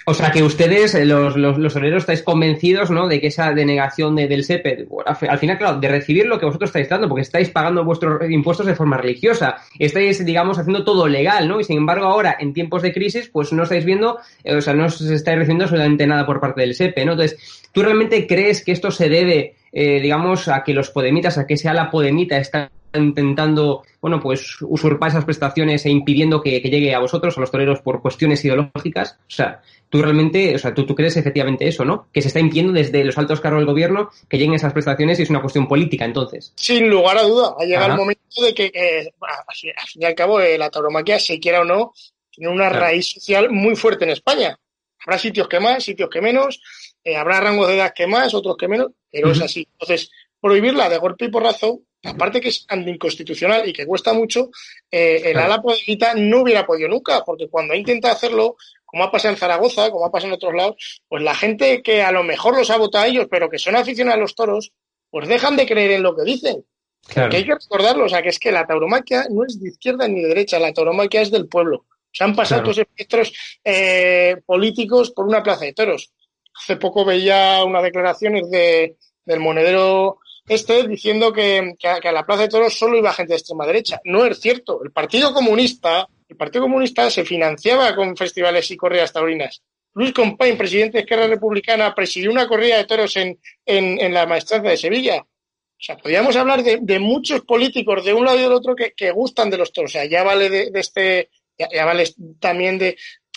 o 0.06 0.12
sea 0.12 0.30
que 0.30 0.42
ustedes, 0.42 0.94
eh, 0.94 1.06
los, 1.06 1.36
los, 1.36 1.58
los 1.58 1.76
estáis 1.76 2.22
convencidos, 2.22 2.90
¿no? 2.90 3.08
De 3.08 3.20
que 3.20 3.28
esa 3.28 3.52
denegación 3.52 4.14
del 4.16 4.44
SEPE, 4.44 4.86
al 5.06 5.38
final, 5.38 5.56
claro, 5.56 5.80
de 5.80 5.88
recibir 5.88 6.26
lo 6.26 6.38
que 6.38 6.44
vosotros 6.44 6.68
estáis 6.68 6.88
dando, 6.90 7.08
porque 7.08 7.22
estáis 7.22 7.48
pagando 7.48 7.84
vuestros 7.84 8.20
impuestos 8.30 8.66
de 8.66 8.74
forma 8.74 8.98
religiosa, 8.98 9.56
estáis, 9.78 10.24
digamos, 10.24 10.58
haciendo 10.58 10.84
todo 10.84 11.08
legal, 11.08 11.48
¿no? 11.48 11.58
Y 11.58 11.64
sin 11.64 11.78
embargo, 11.78 12.06
ahora, 12.06 12.36
en 12.38 12.52
tiempos 12.52 12.82
de 12.82 12.92
crisis, 12.92 13.30
pues 13.32 13.52
no 13.52 13.62
estáis 13.62 13.84
viendo, 13.84 14.18
eh, 14.42 14.54
o 14.54 14.60
sea, 14.60 14.74
no 14.74 14.90
se 14.90 15.14
estáis 15.14 15.38
recibiendo 15.38 15.64
absolutamente 15.64 16.06
nada 16.06 16.26
por 16.26 16.40
parte 16.40 16.60
del 16.60 16.74
SEPE, 16.74 17.04
¿no? 17.06 17.12
Entonces, 17.12 17.68
¿tú 17.72 17.82
realmente 17.82 18.26
crees 18.26 18.62
que 18.62 18.72
esto 18.72 18.90
se 18.90 19.08
debe, 19.08 19.54
eh, 19.72 20.00
digamos, 20.00 20.48
a 20.48 20.62
que 20.64 20.74
los 20.74 20.90
podemitas, 20.90 21.38
a 21.38 21.46
que 21.46 21.56
sea 21.56 21.72
la 21.72 21.90
podemita 21.90 22.36
esta 22.36 22.70
intentando, 22.98 23.82
bueno, 24.00 24.20
pues 24.20 24.58
usurpar 24.62 25.10
esas 25.10 25.24
prestaciones 25.24 25.84
e 25.86 25.90
impidiendo 25.90 26.40
que, 26.40 26.60
llegue 26.60 26.94
a 26.94 27.00
vosotros, 27.00 27.36
a 27.36 27.40
los 27.40 27.50
toreros, 27.50 27.80
por 27.80 28.00
cuestiones 28.00 28.44
ideológicas. 28.44 29.18
O 29.20 29.30
sea, 29.30 29.60
tú 29.94 30.02
realmente, 30.02 30.56
o 30.56 30.58
sea, 30.58 30.74
tú, 30.74 30.84
tú 30.84 30.96
crees 30.96 31.16
efectivamente 31.16 31.68
eso, 31.68 31.84
¿no? 31.84 32.08
Que 32.12 32.20
se 32.20 32.26
está 32.26 32.40
impidiendo 32.40 32.72
desde 32.72 33.04
los 33.04 33.16
altos 33.16 33.40
cargos 33.40 33.60
del 33.60 33.68
gobierno 33.68 34.10
que 34.28 34.36
lleguen 34.36 34.54
esas 34.54 34.72
prestaciones 34.72 35.20
y 35.20 35.22
es 35.22 35.30
una 35.30 35.40
cuestión 35.40 35.68
política, 35.68 36.04
entonces. 36.04 36.52
Sin 36.56 36.90
lugar 36.90 37.16
a 37.16 37.22
duda, 37.22 37.54
ha 37.56 37.64
llegado 37.64 37.92
el 37.92 37.98
momento 37.98 38.42
de 38.42 38.52
que, 38.52 39.12
al 39.20 39.54
fin 39.86 40.02
y 40.02 40.04
al 40.04 40.16
cabo, 40.16 40.40
eh, 40.40 40.58
la 40.58 40.68
tauromaquia, 40.68 41.20
se 41.20 41.38
quiera 41.38 41.60
o 41.60 41.64
no, 41.64 41.94
tiene 42.28 42.50
una 42.50 42.70
raíz 42.70 43.06
social 43.06 43.50
muy 43.50 43.76
fuerte 43.76 44.02
en 44.02 44.10
España. 44.10 44.58
Habrá 45.06 45.16
sitios 45.16 45.46
que 45.46 45.60
más, 45.60 45.84
sitios 45.84 46.10
que 46.10 46.20
menos, 46.20 46.60
eh, 47.04 47.14
habrá 47.14 47.38
rangos 47.38 47.68
de 47.68 47.76
edad 47.76 47.92
que 47.94 48.08
más, 48.08 48.34
otros 48.34 48.56
que 48.56 48.66
menos, 48.66 48.90
pero 49.12 49.30
es 49.30 49.40
así. 49.40 49.68
Entonces, 49.74 50.10
prohibirla 50.40 50.88
de 50.88 50.98
golpe 50.98 51.26
y 51.26 51.28
porrazo, 51.28 51.82
aparte 52.02 52.40
que 52.40 52.48
es 52.48 52.66
anticonstitucional 52.68 53.68
y 53.68 53.72
que 53.72 53.86
cuesta 53.86 54.12
mucho, 54.12 54.50
eh, 54.90 55.22
el 55.26 55.38
ala 55.38 55.62
podemita 55.62 56.14
no 56.14 56.42
hubiera 56.42 56.66
podido 56.66 56.88
nunca, 56.88 57.22
porque 57.24 57.48
cuando 57.48 57.74
ha 57.74 57.76
intentado 57.76 58.12
hacerlo, 58.12 58.56
como 58.94 59.02
ha 59.02 59.10
pasado 59.10 59.34
en 59.34 59.40
Zaragoza, 59.40 59.90
como 59.90 60.06
ha 60.06 60.12
pasado 60.12 60.28
en 60.28 60.36
otros 60.36 60.54
lados, 60.54 61.02
pues 61.08 61.20
la 61.20 61.34
gente 61.34 61.82
que 61.82 62.04
a 62.04 62.12
lo 62.12 62.22
mejor 62.22 62.56
los 62.56 62.70
ha 62.70 62.76
votado 62.76 63.02
a 63.02 63.08
ellos, 63.08 63.26
pero 63.28 63.50
que 63.50 63.58
son 63.58 63.74
aficionados 63.74 64.18
a 64.18 64.20
los 64.20 64.34
toros, 64.36 64.72
pues 65.10 65.26
dejan 65.26 65.56
de 65.56 65.66
creer 65.66 65.90
en 65.90 66.04
lo 66.04 66.14
que 66.14 66.22
dicen. 66.22 66.64
Que 67.12 67.38
hay 67.38 67.44
que 67.44 67.56
recordarlo, 67.56 68.04
o 68.04 68.08
sea, 68.08 68.22
que 68.22 68.28
es 68.28 68.38
que 68.38 68.52
la 68.52 68.64
tauromaquia 68.64 69.26
no 69.30 69.44
es 69.44 69.60
de 69.60 69.70
izquierda 69.70 70.06
ni 70.06 70.22
de 70.22 70.28
derecha, 70.28 70.60
la 70.60 70.72
tauromaquia 70.72 71.22
es 71.22 71.32
del 71.32 71.48
pueblo. 71.48 71.86
Se 72.12 72.22
han 72.22 72.36
pasado 72.36 72.62
los 72.62 72.78
espectros 72.78 73.32
eh, 73.64 74.36
políticos 74.46 75.10
por 75.10 75.26
una 75.26 75.42
plaza 75.42 75.64
de 75.64 75.72
toros. 75.72 76.12
Hace 76.56 76.76
poco 76.76 77.04
veía 77.04 77.64
unas 77.64 77.82
declaraciones 77.82 78.48
de, 78.48 78.96
del 79.24 79.40
monedero 79.40 80.20
este 80.46 80.86
diciendo 80.86 81.32
que, 81.32 81.74
a, 81.82 82.12
la 82.12 82.24
Plaza 82.24 82.42
de 82.42 82.48
Toros 82.48 82.78
solo 82.78 82.98
iba 82.98 83.12
gente 83.12 83.32
de 83.32 83.38
extrema 83.38 83.66
derecha. 83.66 84.00
No 84.04 84.24
es 84.26 84.38
cierto. 84.38 84.84
El 84.84 84.92
Partido 84.92 85.32
Comunista, 85.32 86.06
el 86.28 86.36
Partido 86.36 86.64
Comunista 86.64 87.10
se 87.10 87.24
financiaba 87.24 87.94
con 87.94 88.16
festivales 88.16 88.70
y 88.70 88.76
corridas 88.76 89.12
taurinas. 89.12 89.62
Luis 89.94 90.12
Compain, 90.12 90.58
presidente 90.58 90.98
de 90.98 91.00
Esquerra 91.02 91.26
Republicana, 91.26 91.94
presidió 91.94 92.30
una 92.30 92.48
corrida 92.48 92.76
de 92.76 92.84
toros 92.84 93.16
en, 93.16 93.38
en, 93.64 94.12
la 94.12 94.26
maestranza 94.26 94.70
de 94.70 94.76
Sevilla. 94.76 95.18
O 95.20 95.86
sea, 95.86 95.96
podríamos 95.96 96.34
hablar 96.34 96.62
de, 96.62 96.98
muchos 96.98 97.42
políticos 97.42 98.04
de 98.04 98.12
un 98.12 98.24
lado 98.24 98.38
y 98.38 98.42
del 98.42 98.52
otro 98.52 98.74
que, 98.74 99.10
gustan 99.12 99.50
de 99.50 99.58
los 99.58 99.72
toros. 99.72 99.90
O 99.90 99.92
sea, 99.92 100.04
ya 100.06 100.24
vale 100.24 100.50
de, 100.50 100.70
este, 100.74 101.30
ya, 101.56 101.84
vale 101.84 102.04
también 102.40 102.78
de, 102.78 102.96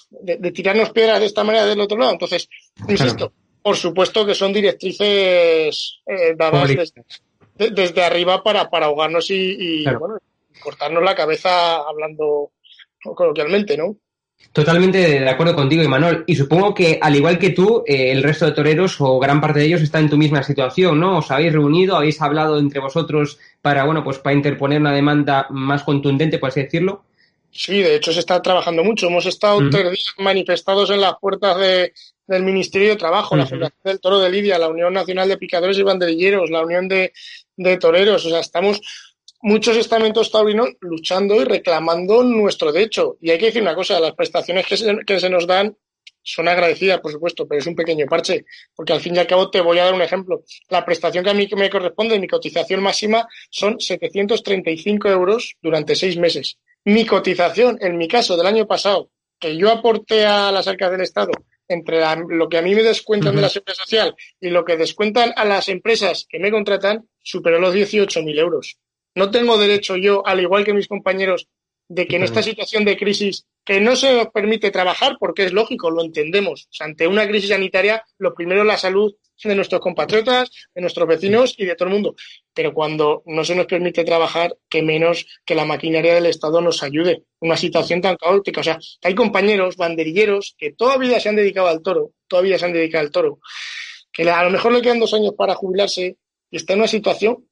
de, 0.10 0.51
tirarnos 0.51 0.89
piedras 0.91 1.20
de 1.20 1.27
esta 1.27 1.44
manera 1.44 1.65
del 1.65 1.82
otro 1.82 1.98
lado. 1.98 2.13
Entonces, 2.13 2.50
insisto, 2.88 3.32
por 3.62 3.75
supuesto 3.75 4.25
que 4.25 4.34
son 4.34 4.53
directrices 4.53 6.00
eh, 6.06 6.36
dadas 6.36 6.94
desde, 7.56 8.03
arriba 8.03 8.41
para, 8.41 8.70
para 8.70 8.88
ahogarnos 8.88 9.29
y, 9.29 9.84
cortarnos 10.60 11.03
la 11.03 11.15
cabeza 11.15 11.77
hablando 11.77 12.51
coloquialmente, 13.16 13.78
¿no? 13.78 13.96
Totalmente 14.54 14.98
de 14.98 15.30
acuerdo 15.30 15.56
contigo, 15.56 15.84
Imanol. 15.84 16.24
Y 16.28 16.36
supongo 16.36 16.74
que, 16.74 17.00
al 17.02 17.16
igual 17.16 17.40
que 17.40 17.50
tú, 17.52 17.84
eh, 17.86 18.12
el 18.12 18.24
resto 18.24 18.46
de 18.46 18.52
toreros 18.52 19.00
o 19.00 19.20
gran 19.20 19.42
parte 19.42 19.60
de 19.60 19.66
ellos 19.66 19.82
está 19.82 20.00
en 20.00 20.10
tu 20.10 20.18
misma 20.18 20.44
situación, 20.44 21.00
¿no? 21.00 21.18
Os 21.18 21.32
habéis 21.32 21.54
reunido, 21.54 21.96
habéis 21.96 22.22
hablado 22.22 22.60
entre 22.60 22.80
vosotros 22.80 23.40
para, 23.62 23.84
bueno, 23.86 24.04
pues 24.04 24.20
para 24.20 24.36
interponer 24.36 24.80
una 24.80 24.94
demanda 24.94 25.48
más 25.50 25.84
contundente, 25.84 26.40
por 26.40 26.50
así 26.50 26.62
decirlo. 26.62 27.04
Sí, 27.52 27.82
de 27.82 27.96
hecho 27.96 28.14
se 28.14 28.20
está 28.20 28.42
trabajando 28.42 28.84
mucho. 28.84 29.08
Hemos 29.08 29.26
estado 29.26 29.70
tres 29.70 29.92
días 29.92 30.14
manifestados 30.20 30.90
en 30.92 31.02
las 31.02 31.16
puertas 31.20 31.58
de, 31.58 31.94
del 32.28 32.44
Ministerio 32.44 32.90
de 32.90 32.96
Trabajo, 32.98 33.36
la 33.36 33.48
Federación 33.48 33.82
del 33.84 34.00
Toro 34.00 34.20
de 34.20 34.30
Lidia, 34.30 34.60
la 34.60 34.70
Unión 34.70 34.94
Nacional 34.94 35.30
de 35.30 35.38
Picadores 35.38 35.78
y 35.78 35.84
Banderilleros, 35.84 36.50
la 36.50 36.62
Unión 36.62 36.88
de, 36.88 37.12
Toreros. 37.80 38.26
O 38.26 38.30
sea, 38.30 38.42
estamos 38.42 38.82
muchos 39.48 39.77
estamentos 39.77 40.30
taurinos 40.30 40.72
luchando 40.82 41.36
y 41.42 41.46
reclamando 41.46 42.22
nuestro 42.22 42.74
derecho. 42.74 43.18
Y 43.22 43.32
hay 43.32 43.38
que 43.38 43.46
decir 43.46 43.62
una 43.62 43.75
cosa, 43.75 43.98
las 43.98 44.13
prestaciones 44.13 44.68
que 44.68 44.75
se, 44.75 44.98
que 45.06 45.22
se 45.22 45.30
nos 45.30 45.48
dan 45.48 45.74
son 46.22 46.50
agradecidas, 46.50 47.00
por 47.00 47.13
supuesto, 47.13 47.48
pero 47.48 47.62
es 47.62 47.68
un 47.68 47.75
pequeño 47.75 48.06
parche, 48.08 48.44
porque 48.75 48.92
al 48.92 49.00
fin 49.00 49.16
y 49.16 49.20
al 49.20 49.27
cabo 49.27 49.50
te 49.50 49.62
voy 49.62 49.80
a 49.80 49.86
dar 49.86 49.94
un 49.94 50.01
ejemplo. 50.01 50.44
La 50.68 50.84
prestación 50.86 51.24
que 51.24 51.30
a 51.30 51.34
mí 51.34 51.48
me 51.56 51.70
corresponde, 51.70 52.20
mi 52.20 52.27
cotización 52.27 52.84
máxima, 52.84 53.25
son 53.50 53.80
735 53.80 55.08
euros 55.08 55.56
durante 55.62 55.96
seis 55.96 56.18
meses. 56.18 56.58
Mi 56.84 57.06
cotización, 57.06 57.77
en 57.80 57.98
mi 57.98 58.10
caso 58.10 58.36
del 58.36 58.48
año 58.48 58.68
pasado, 58.68 59.12
que 59.39 59.56
yo 59.56 59.72
aporté 59.72 60.25
a 60.25 60.51
las 60.51 60.68
arcas 60.68 60.92
del 60.92 61.01
Estado, 61.01 61.32
entre 61.70 62.01
lo 62.27 62.50
que 62.50 62.58
a 62.58 62.62
mí 62.62 62.75
me 62.75 62.84
descuentan 62.84 63.34
de 63.34 63.42
la 63.44 63.50
seguridad 63.50 63.75
social 63.75 64.16
y 64.42 64.50
lo 64.50 64.66
que 64.66 64.75
descuentan 64.75 65.32
a 65.38 65.46
las 65.46 65.70
empresas 65.70 66.25
que 66.27 66.39
me 66.39 66.51
contratan, 66.51 67.08
superó 67.24 67.60
los 67.60 67.74
18.000 67.74 68.39
euros. 68.39 68.77
No 69.18 69.32
tengo 69.32 69.58
derecho 69.58 69.98
yo, 69.98 70.22
al 70.28 70.42
igual 70.42 70.64
que 70.64 70.76
mis 70.76 70.88
compañeros, 70.88 71.48
de 71.90 72.06
que 72.06 72.18
en 72.18 72.24
esta 72.24 72.44
situación 72.44 72.86
de 72.86 72.96
crisis 72.96 73.48
que 73.66 73.82
no 73.82 73.96
se 73.96 74.14
nos 74.14 74.28
permite 74.28 74.70
trabajar, 74.70 75.18
porque 75.20 75.44
es 75.44 75.54
lógico, 75.54 75.90
lo 75.90 76.04
entendemos. 76.04 76.70
ante 76.80 77.08
una 77.08 77.28
crisis 77.28 77.50
sanitaria, 77.50 78.04
lo 78.20 78.36
primero 78.36 78.62
es 78.62 78.68
la 78.68 78.78
salud 78.78 79.16
de 79.44 79.56
nuestros 79.56 79.82
compatriotas, 79.82 80.52
de 80.76 80.82
nuestros 80.82 81.08
vecinos 81.08 81.56
y 81.58 81.66
de 81.66 81.74
todo 81.74 81.88
el 81.88 81.96
mundo. 81.96 82.16
Pero 82.54 82.76
cuando 82.76 83.24
no 83.26 83.44
se 83.44 83.56
nos 83.56 83.66
permite 83.66 84.04
trabajar, 84.04 84.56
que 84.70 84.84
menos 84.84 85.26
que 85.44 85.56
la 85.56 85.66
maquinaria 85.66 86.14
del 86.14 86.28
Estado 86.28 86.62
nos 86.62 86.84
ayude. 86.84 87.24
Una 87.40 87.58
situación 87.58 88.02
tan 88.02 88.18
caótica. 88.18 88.62
O 88.62 88.64
sea, 88.64 88.78
hay 89.02 89.16
compañeros, 89.16 89.78
banderilleros, 89.78 90.54
que 90.60 90.74
todavía 90.74 91.20
se 91.20 91.30
han 91.30 91.38
dedicado 91.38 91.70
al 91.70 91.82
toro, 91.82 92.12
todavía 92.28 92.60
se 92.60 92.66
han 92.66 92.74
dedicado 92.74 93.04
al 93.04 93.12
toro, 93.12 93.40
que 94.12 94.30
a 94.30 94.44
lo 94.44 94.52
mejor 94.52 94.74
le 94.74 94.82
quedan 94.84 95.00
dos 95.00 95.16
años 95.16 95.34
para 95.36 95.56
jubilarse 95.56 96.18
y 96.52 96.58
está 96.58 96.74
en 96.74 96.80
una 96.82 96.88
situación 96.88 97.48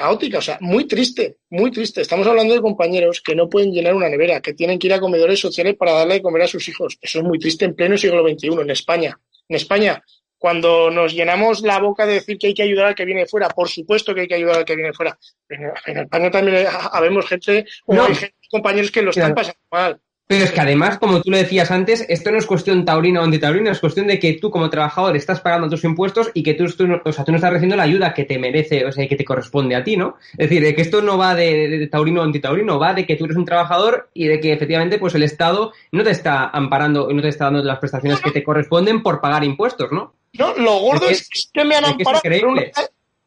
caótica, 0.00 0.38
o 0.38 0.40
sea, 0.40 0.56
muy 0.62 0.86
triste, 0.86 1.36
muy 1.50 1.70
triste. 1.70 2.00
Estamos 2.00 2.26
hablando 2.26 2.54
de 2.54 2.62
compañeros 2.62 3.20
que 3.20 3.34
no 3.34 3.50
pueden 3.50 3.70
llenar 3.70 3.94
una 3.94 4.08
nevera, 4.08 4.40
que 4.40 4.54
tienen 4.54 4.78
que 4.78 4.86
ir 4.86 4.94
a 4.94 5.00
comedores 5.00 5.38
sociales 5.38 5.76
para 5.76 5.92
darle 5.92 6.14
de 6.14 6.22
comer 6.22 6.40
a 6.40 6.46
sus 6.46 6.66
hijos. 6.70 6.96
Eso 7.02 7.18
es 7.18 7.24
muy 7.24 7.38
triste 7.38 7.66
en 7.66 7.74
pleno 7.74 7.98
siglo 7.98 8.26
XXI, 8.26 8.62
en 8.62 8.70
España. 8.70 9.20
En 9.46 9.56
España, 9.56 10.02
cuando 10.38 10.90
nos 10.90 11.12
llenamos 11.12 11.60
la 11.60 11.78
boca 11.80 12.06
de 12.06 12.14
decir 12.14 12.38
que 12.38 12.46
hay 12.46 12.54
que 12.54 12.62
ayudar 12.62 12.86
al 12.86 12.94
que 12.94 13.04
viene 13.04 13.26
fuera, 13.26 13.50
por 13.50 13.68
supuesto 13.68 14.14
que 14.14 14.22
hay 14.22 14.26
que 14.26 14.36
ayudar 14.36 14.56
al 14.56 14.64
que 14.64 14.74
viene 14.74 14.94
fuera. 14.94 15.18
En 15.50 15.98
España 15.98 16.30
también 16.30 16.66
habemos 16.92 17.26
gente, 17.26 17.66
o 17.84 18.02
hay 18.02 18.14
gente, 18.14 18.36
compañeros 18.50 18.90
que 18.90 19.02
lo 19.02 19.10
están 19.10 19.34
pasando 19.34 19.60
mal. 19.70 20.00
Pero 20.30 20.44
es 20.44 20.52
que 20.52 20.60
además, 20.60 20.96
como 20.96 21.20
tú 21.20 21.32
lo 21.32 21.36
decías 21.36 21.72
antes, 21.72 22.06
esto 22.08 22.30
no 22.30 22.38
es 22.38 22.46
cuestión 22.46 22.84
taurina 22.84 23.20
o 23.20 23.24
antitaurina, 23.24 23.72
es 23.72 23.80
cuestión 23.80 24.06
de 24.06 24.20
que 24.20 24.34
tú 24.34 24.52
como 24.52 24.70
trabajador 24.70 25.16
estás 25.16 25.40
pagando 25.40 25.68
tus 25.68 25.82
impuestos 25.82 26.30
y 26.34 26.44
que 26.44 26.54
tú, 26.54 26.66
o 26.66 27.12
sea, 27.12 27.24
tú 27.24 27.32
no 27.32 27.38
estás 27.38 27.50
recibiendo 27.50 27.74
la 27.74 27.82
ayuda 27.82 28.14
que 28.14 28.26
te 28.26 28.38
merece, 28.38 28.84
o 28.86 28.92
sea, 28.92 29.08
que 29.08 29.16
te 29.16 29.24
corresponde 29.24 29.74
a 29.74 29.82
ti, 29.82 29.96
¿no? 29.96 30.18
Es 30.38 30.48
decir, 30.48 30.62
de 30.62 30.72
que 30.76 30.82
esto 30.82 31.02
no 31.02 31.18
va 31.18 31.34
de, 31.34 31.88
taurino 31.90 32.20
o 32.20 32.22
antitaurino, 32.22 32.78
va 32.78 32.94
de 32.94 33.06
que 33.06 33.16
tú 33.16 33.24
eres 33.24 33.36
un 33.36 33.44
trabajador 33.44 34.08
y 34.14 34.28
de 34.28 34.38
que 34.38 34.52
efectivamente 34.52 35.00
pues 35.00 35.16
el 35.16 35.24
Estado 35.24 35.72
no 35.90 36.04
te 36.04 36.12
está 36.12 36.48
amparando 36.50 37.10
y 37.10 37.14
no 37.14 37.22
te 37.22 37.28
está 37.28 37.46
dando 37.46 37.64
las 37.64 37.80
prestaciones 37.80 38.20
que 38.20 38.30
te 38.30 38.44
corresponden 38.44 39.02
por 39.02 39.20
pagar 39.20 39.42
impuestos, 39.42 39.90
¿no? 39.90 40.14
No, 40.34 40.54
lo 40.54 40.78
gordo 40.78 41.08
es, 41.08 41.28
que 41.52 41.64
me 41.64 41.74
han 41.74 41.86
amparado 41.86 42.22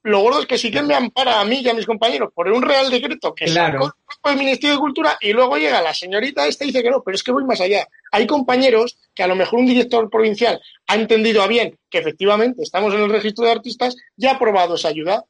lo 0.04 0.20
gordo 0.20 0.42
es 0.42 0.46
que 0.46 0.58
sí 0.58 0.70
que 0.70 0.82
me 0.82 0.96
ampara 0.96 1.40
a 1.40 1.46
mí 1.46 1.62
y 1.62 1.70
a 1.70 1.74
mis 1.74 1.86
compañeros 1.86 2.30
por 2.34 2.50
un 2.50 2.62
real 2.62 2.90
decreto 2.90 3.34
que 3.34 3.46
claro. 3.46 3.86
sacó 3.86 3.96
el 4.32 4.38
Ministerio 4.38 4.76
de 4.76 4.80
Cultura 4.80 5.18
y 5.20 5.34
luego 5.34 5.58
llega 5.58 5.82
la 5.82 5.94
señorita 5.94 6.48
esta 6.48 6.64
y 6.64 6.68
dice 6.68 6.82
que 6.82 6.90
no, 6.90 7.04
pero 7.04 7.16
es 7.16 7.24
que 7.24 7.32
voy 7.32 7.44
más 7.44 7.60
allá. 7.62 7.88
Hay 8.12 8.26
compañeros 8.26 8.98
que 9.14 9.24
a 9.24 9.28
lo 9.28 9.36
mejor 9.36 9.60
un 9.60 9.66
director 9.66 10.10
provincial 10.10 10.62
ha 10.88 10.96
entendido 10.96 11.42
a 11.42 11.48
bien 11.48 11.78
que 11.90 11.98
efectivamente 11.98 12.64
estamos 12.64 12.94
en 12.94 13.02
el 13.02 13.10
registro 13.10 13.46
de 13.46 13.52
artistas 13.52 13.96
y 14.18 14.28
ha 14.28 14.32
aprobado 14.32 14.76
esa 14.76 14.88
ayuda. 14.88 15.26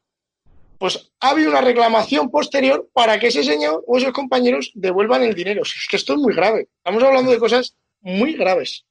Pues 0.77 1.11
ha 1.19 1.29
habido 1.29 1.49
una 1.49 1.61
reclamación 1.61 2.29
posterior 2.29 2.89
para 2.93 3.19
que 3.19 3.27
ese 3.27 3.43
señor 3.43 3.83
o 3.87 3.97
esos 3.97 4.11
compañeros 4.11 4.71
devuelvan 4.75 5.23
el 5.23 5.33
dinero. 5.33 5.63
Es 5.63 5.87
que 5.89 5.95
esto 5.95 6.13
es 6.13 6.19
muy 6.19 6.35
grave. 6.35 6.67
Estamos 6.77 7.01
hablando 7.03 7.31
de 7.31 7.39
cosas 7.39 7.75
muy 8.01 8.33
graves. 8.33 8.85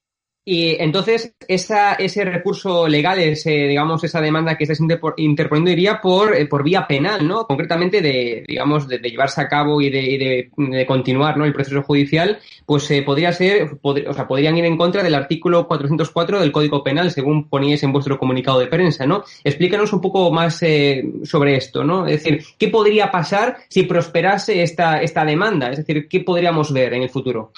Y 0.45 0.75
entonces 0.81 1.35
ese 1.47 2.25
recurso 2.25 2.85
legal, 2.87 3.17
ese, 3.19 3.49
digamos, 3.49 4.03
esa 4.03 4.19
demanda 4.19 4.57
que 4.57 4.65
estás 4.65 4.79
interponiendo 5.15 5.71
iría 5.71 6.01
por, 6.01 6.35
eh, 6.35 6.47
por 6.47 6.63
vía 6.63 6.85
penal, 6.85 7.25
¿no? 7.25 7.47
Concretamente 7.47 8.01
de, 8.01 8.43
digamos, 8.45 8.89
de, 8.89 8.99
llevarse 8.99 9.39
a 9.39 9.47
cabo 9.47 9.81
y 9.81 9.89
de, 9.89 10.49
de, 10.57 10.85
continuar, 10.85 11.37
¿no? 11.37 11.45
El 11.45 11.53
proceso 11.53 11.81
judicial, 11.83 12.39
pues 12.65 12.91
eh, 12.91 13.03
podría 13.03 13.31
ser, 13.31 13.77
o 13.81 14.13
sea, 14.13 14.27
podrían 14.27 14.57
ir 14.57 14.65
en 14.65 14.75
contra 14.75 15.01
del 15.01 15.15
artículo 15.15 15.65
404 15.65 16.41
del 16.41 16.51
Código 16.51 16.83
Penal, 16.83 17.11
según 17.11 17.47
poníais 17.47 17.83
en 17.83 17.93
vuestro 17.93 18.19
comunicado 18.19 18.59
de 18.59 18.67
prensa, 18.67 19.05
¿no? 19.05 19.23
Explícanos 19.45 19.93
un 19.93 20.01
poco 20.01 20.29
más 20.29 20.61
eh, 20.61 21.05
sobre 21.23 21.55
esto, 21.55 21.85
¿no? 21.85 22.05
Es 22.05 22.21
decir, 22.21 22.43
¿qué 22.57 22.67
podría 22.67 23.09
pasar 23.09 23.59
si 23.69 23.83
prosperase 23.83 24.61
esta, 24.61 25.01
esta 25.01 25.23
demanda? 25.23 25.69
Es 25.69 25.77
decir, 25.77 26.09
¿qué 26.09 26.19
podríamos 26.19 26.73
ver 26.73 26.93
en 26.95 27.03
el 27.03 27.09
futuro? 27.09 27.53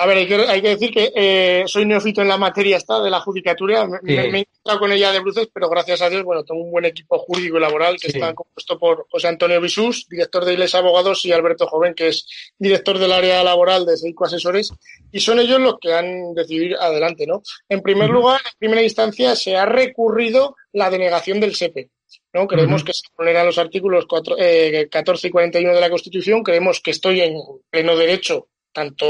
A 0.00 0.06
ver, 0.06 0.16
hay 0.16 0.62
que, 0.62 0.68
decir 0.68 0.90
que 0.90 1.12
eh, 1.14 1.64
soy 1.66 1.84
neófito 1.84 2.22
en 2.22 2.28
la 2.28 2.38
materia 2.38 2.78
esta 2.78 3.02
de 3.02 3.10
la 3.10 3.20
judicatura. 3.20 3.86
Me, 4.00 4.14
he 4.14 4.38
encontrado 4.38 4.78
con 4.78 4.92
ella 4.92 5.12
de 5.12 5.20
bruces, 5.20 5.50
pero 5.52 5.68
gracias 5.68 6.00
a 6.00 6.08
Dios, 6.08 6.24
bueno, 6.24 6.42
tengo 6.42 6.62
un 6.62 6.70
buen 6.70 6.86
equipo 6.86 7.18
jurídico 7.18 7.58
y 7.58 7.60
laboral 7.60 8.00
que 8.00 8.06
está 8.06 8.32
compuesto 8.32 8.78
por 8.78 9.06
José 9.10 9.28
Antonio 9.28 9.60
Bisús, 9.60 10.06
director 10.08 10.46
de 10.46 10.54
Iles 10.54 10.74
Abogados, 10.74 11.22
y 11.26 11.32
Alberto 11.32 11.66
Joven, 11.66 11.92
que 11.92 12.08
es 12.08 12.26
director 12.58 12.98
del 12.98 13.12
área 13.12 13.44
laboral 13.44 13.84
de 13.84 13.98
Seico 13.98 14.24
Asesores. 14.24 14.72
Y 15.12 15.20
son 15.20 15.38
ellos 15.38 15.60
los 15.60 15.74
que 15.78 15.92
han 15.92 16.32
decidido 16.32 16.80
adelante, 16.80 17.26
¿no? 17.26 17.42
En 17.68 17.82
primer 17.82 18.08
lugar, 18.08 18.40
en 18.42 18.58
primera 18.58 18.82
instancia, 18.82 19.36
se 19.36 19.58
ha 19.58 19.66
recurrido 19.66 20.56
la 20.72 20.88
denegación 20.88 21.40
del 21.40 21.54
SEPE. 21.54 21.90
¿no? 22.32 22.46
Creemos 22.46 22.84
que 22.84 22.94
se 22.94 23.02
vulneran 23.18 23.44
los 23.44 23.58
artículos 23.58 24.06
4, 24.08 24.36
eh, 24.38 24.88
14 24.90 25.28
y 25.28 25.30
41 25.30 25.74
de 25.74 25.80
la 25.80 25.90
Constitución, 25.90 26.42
creemos 26.42 26.80
que 26.80 26.92
estoy 26.92 27.20
en 27.20 27.34
pleno 27.68 27.96
derecho, 27.96 28.48
tanto 28.72 29.06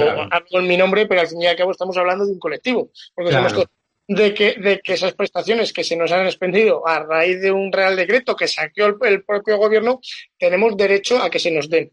en 0.50 0.66
mi 0.66 0.76
nombre, 0.76 1.06
pero 1.06 1.20
al 1.20 1.28
fin 1.28 1.42
y 1.42 1.46
al 1.46 1.56
cabo 1.56 1.72
estamos 1.72 1.96
hablando 1.96 2.24
de 2.24 2.32
un 2.32 2.38
colectivo, 2.38 2.90
porque 3.14 3.32
somos 3.32 3.54
de 4.08 4.34
que, 4.34 4.54
de 4.54 4.80
que 4.80 4.94
esas 4.94 5.12
prestaciones 5.12 5.72
que 5.72 5.84
se 5.84 5.96
nos 5.96 6.10
han 6.10 6.26
expendido 6.26 6.86
a 6.86 6.98
raíz 6.98 7.40
de 7.40 7.52
un 7.52 7.70
real 7.70 7.94
decreto 7.94 8.34
que 8.34 8.48
saqueó 8.48 8.86
el 9.02 9.22
propio 9.22 9.56
gobierno, 9.56 10.00
tenemos 10.36 10.76
derecho 10.76 11.22
a 11.22 11.30
que 11.30 11.38
se 11.38 11.52
nos 11.52 11.70
den. 11.70 11.92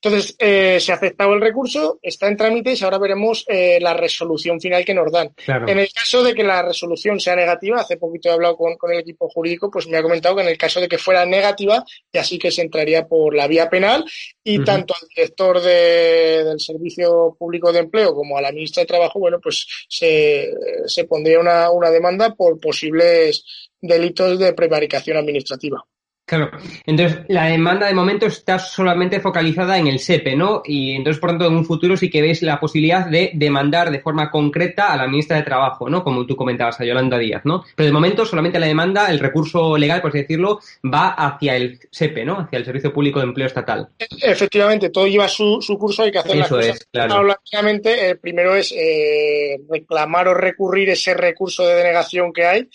Entonces, 0.00 0.34
eh, 0.38 0.78
se 0.80 0.92
ha 0.92 0.96
aceptado 0.96 1.32
el 1.34 1.40
recurso, 1.40 1.98
está 2.02 2.28
en 2.28 2.36
trámite 2.36 2.74
y 2.74 2.84
ahora 2.84 2.98
veremos 2.98 3.44
eh, 3.48 3.78
la 3.80 3.94
resolución 3.94 4.60
final 4.60 4.84
que 4.84 4.94
nos 4.94 5.10
dan. 5.10 5.32
En 5.46 5.78
el 5.78 5.92
caso 5.92 6.22
de 6.22 6.34
que 6.34 6.42
la 6.42 6.62
resolución 6.62 7.20
sea 7.20 7.36
negativa, 7.36 7.80
hace 7.80 7.96
poquito 7.96 8.28
he 8.28 8.32
hablado 8.32 8.56
con, 8.56 8.76
el 8.92 8.98
equipo 8.98 9.28
jurídico, 9.28 9.70
pues 9.70 9.86
me 9.86 9.96
ha 9.96 10.02
comentado 10.02 10.36
que 10.36 10.42
en 10.42 10.48
el 10.48 10.58
caso 10.58 10.80
de 10.80 10.88
que 10.88 10.98
fuera 10.98 11.24
negativa, 11.24 11.84
ya 12.12 12.24
sí 12.24 12.38
que 12.38 12.50
se 12.50 12.62
entraría 12.62 13.06
por 13.06 13.34
la 13.34 13.46
vía 13.46 13.70
penal 13.70 14.04
y 14.42 14.62
tanto 14.64 14.94
al 15.00 15.08
director 15.08 15.60
del 15.60 16.58
Servicio 16.58 17.36
Público 17.38 17.72
de 17.72 17.80
Empleo 17.80 18.14
como 18.14 18.36
a 18.36 18.42
la 18.42 18.52
ministra 18.52 18.82
de 18.82 18.86
Trabajo, 18.86 19.20
bueno, 19.20 19.38
pues 19.40 19.66
se, 19.88 20.52
se 20.86 21.04
pondría 21.04 21.38
una, 21.38 21.70
una 21.70 21.90
demanda 21.90 22.34
por 22.34 22.58
posibles 22.58 23.44
delitos 23.80 24.38
de 24.38 24.52
prevaricación 24.52 25.16
administrativa. 25.16 25.84
Claro, 26.24 26.50
entonces 26.86 27.20
la 27.28 27.46
demanda 27.46 27.88
de 27.88 27.94
momento 27.94 28.26
está 28.26 28.58
solamente 28.58 29.20
focalizada 29.20 29.76
en 29.76 29.88
el 29.88 29.98
SEPE, 29.98 30.36
¿no? 30.36 30.62
Y 30.64 30.92
entonces, 30.92 31.20
por 31.20 31.30
tanto, 31.30 31.46
en 31.46 31.54
un 31.54 31.64
futuro 31.64 31.96
sí 31.96 32.08
que 32.08 32.22
veis 32.22 32.42
la 32.42 32.60
posibilidad 32.60 33.06
de 33.06 33.32
demandar 33.34 33.90
de 33.90 34.00
forma 34.00 34.30
concreta 34.30 34.92
a 34.92 34.96
la 34.96 35.08
ministra 35.08 35.36
de 35.36 35.42
Trabajo, 35.42 35.90
¿no? 35.90 36.04
Como 36.04 36.24
tú 36.24 36.36
comentabas, 36.36 36.80
a 36.80 36.84
Yolanda 36.84 37.18
Díaz, 37.18 37.42
¿no? 37.44 37.64
Pero 37.74 37.86
de 37.86 37.92
momento 37.92 38.24
solamente 38.24 38.60
la 38.60 38.66
demanda, 38.66 39.10
el 39.10 39.18
recurso 39.18 39.76
legal, 39.76 40.00
por 40.00 40.10
así 40.10 40.18
decirlo, 40.18 40.60
va 40.82 41.08
hacia 41.08 41.56
el 41.56 41.80
SEPE, 41.90 42.24
¿no? 42.24 42.38
Hacia 42.38 42.58
el 42.58 42.64
Servicio 42.64 42.92
Público 42.92 43.18
de 43.18 43.26
Empleo 43.26 43.48
Estatal. 43.48 43.88
Efectivamente, 43.98 44.90
todo 44.90 45.08
lleva 45.08 45.28
su, 45.28 45.60
su 45.60 45.76
curso, 45.76 46.04
hay 46.04 46.12
que 46.12 46.18
hacer 46.18 46.36
Eso 46.36 46.40
las 46.40 46.48
cosas. 46.48 46.76
Es, 46.76 46.86
claro. 46.86 47.36
el 47.84 48.18
primero 48.18 48.54
es 48.54 48.72
eh, 48.72 49.60
reclamar 49.68 50.28
o 50.28 50.34
recurrir 50.34 50.88
ese 50.90 51.14
recurso 51.14 51.66
de 51.66 51.74
denegación 51.74 52.32
que 52.32 52.46
hay. 52.46 52.68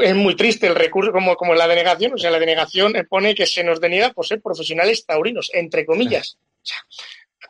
Es 0.00 0.14
muy 0.14 0.34
triste 0.34 0.66
el 0.66 0.74
recurso, 0.74 1.12
como, 1.12 1.36
como 1.36 1.54
la 1.54 1.68
denegación, 1.68 2.14
o 2.14 2.18
sea, 2.18 2.30
la 2.30 2.40
denegación 2.40 2.63
pone 3.08 3.34
que 3.34 3.46
se 3.46 3.64
nos 3.64 3.80
deniega 3.80 4.12
por 4.12 4.26
ser 4.26 4.40
profesionales 4.40 5.04
taurinos, 5.06 5.50
entre 5.52 5.84
comillas. 5.86 6.38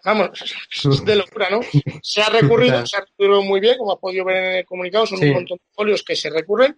vamos, 0.05 0.31
es 0.71 1.05
de 1.05 1.17
locura, 1.17 1.49
¿no? 1.51 1.61
Se 2.03 2.21
ha 2.23 2.29
recurrido, 2.29 2.87
se 2.87 2.97
ha 2.97 3.01
recurrido 3.01 3.43
muy 3.43 3.61
bien, 3.61 3.79
como 3.79 3.93
ha 3.93 3.99
podido 3.99 4.25
ver 4.25 4.37
en 4.37 4.53
el 4.59 4.65
comunicado, 4.67 5.07
son 5.07 5.23
un 5.23 5.33
montón 5.33 5.59
de 5.59 5.65
folios 5.73 6.03
que 6.03 6.17
se 6.17 6.31
recurren 6.31 6.77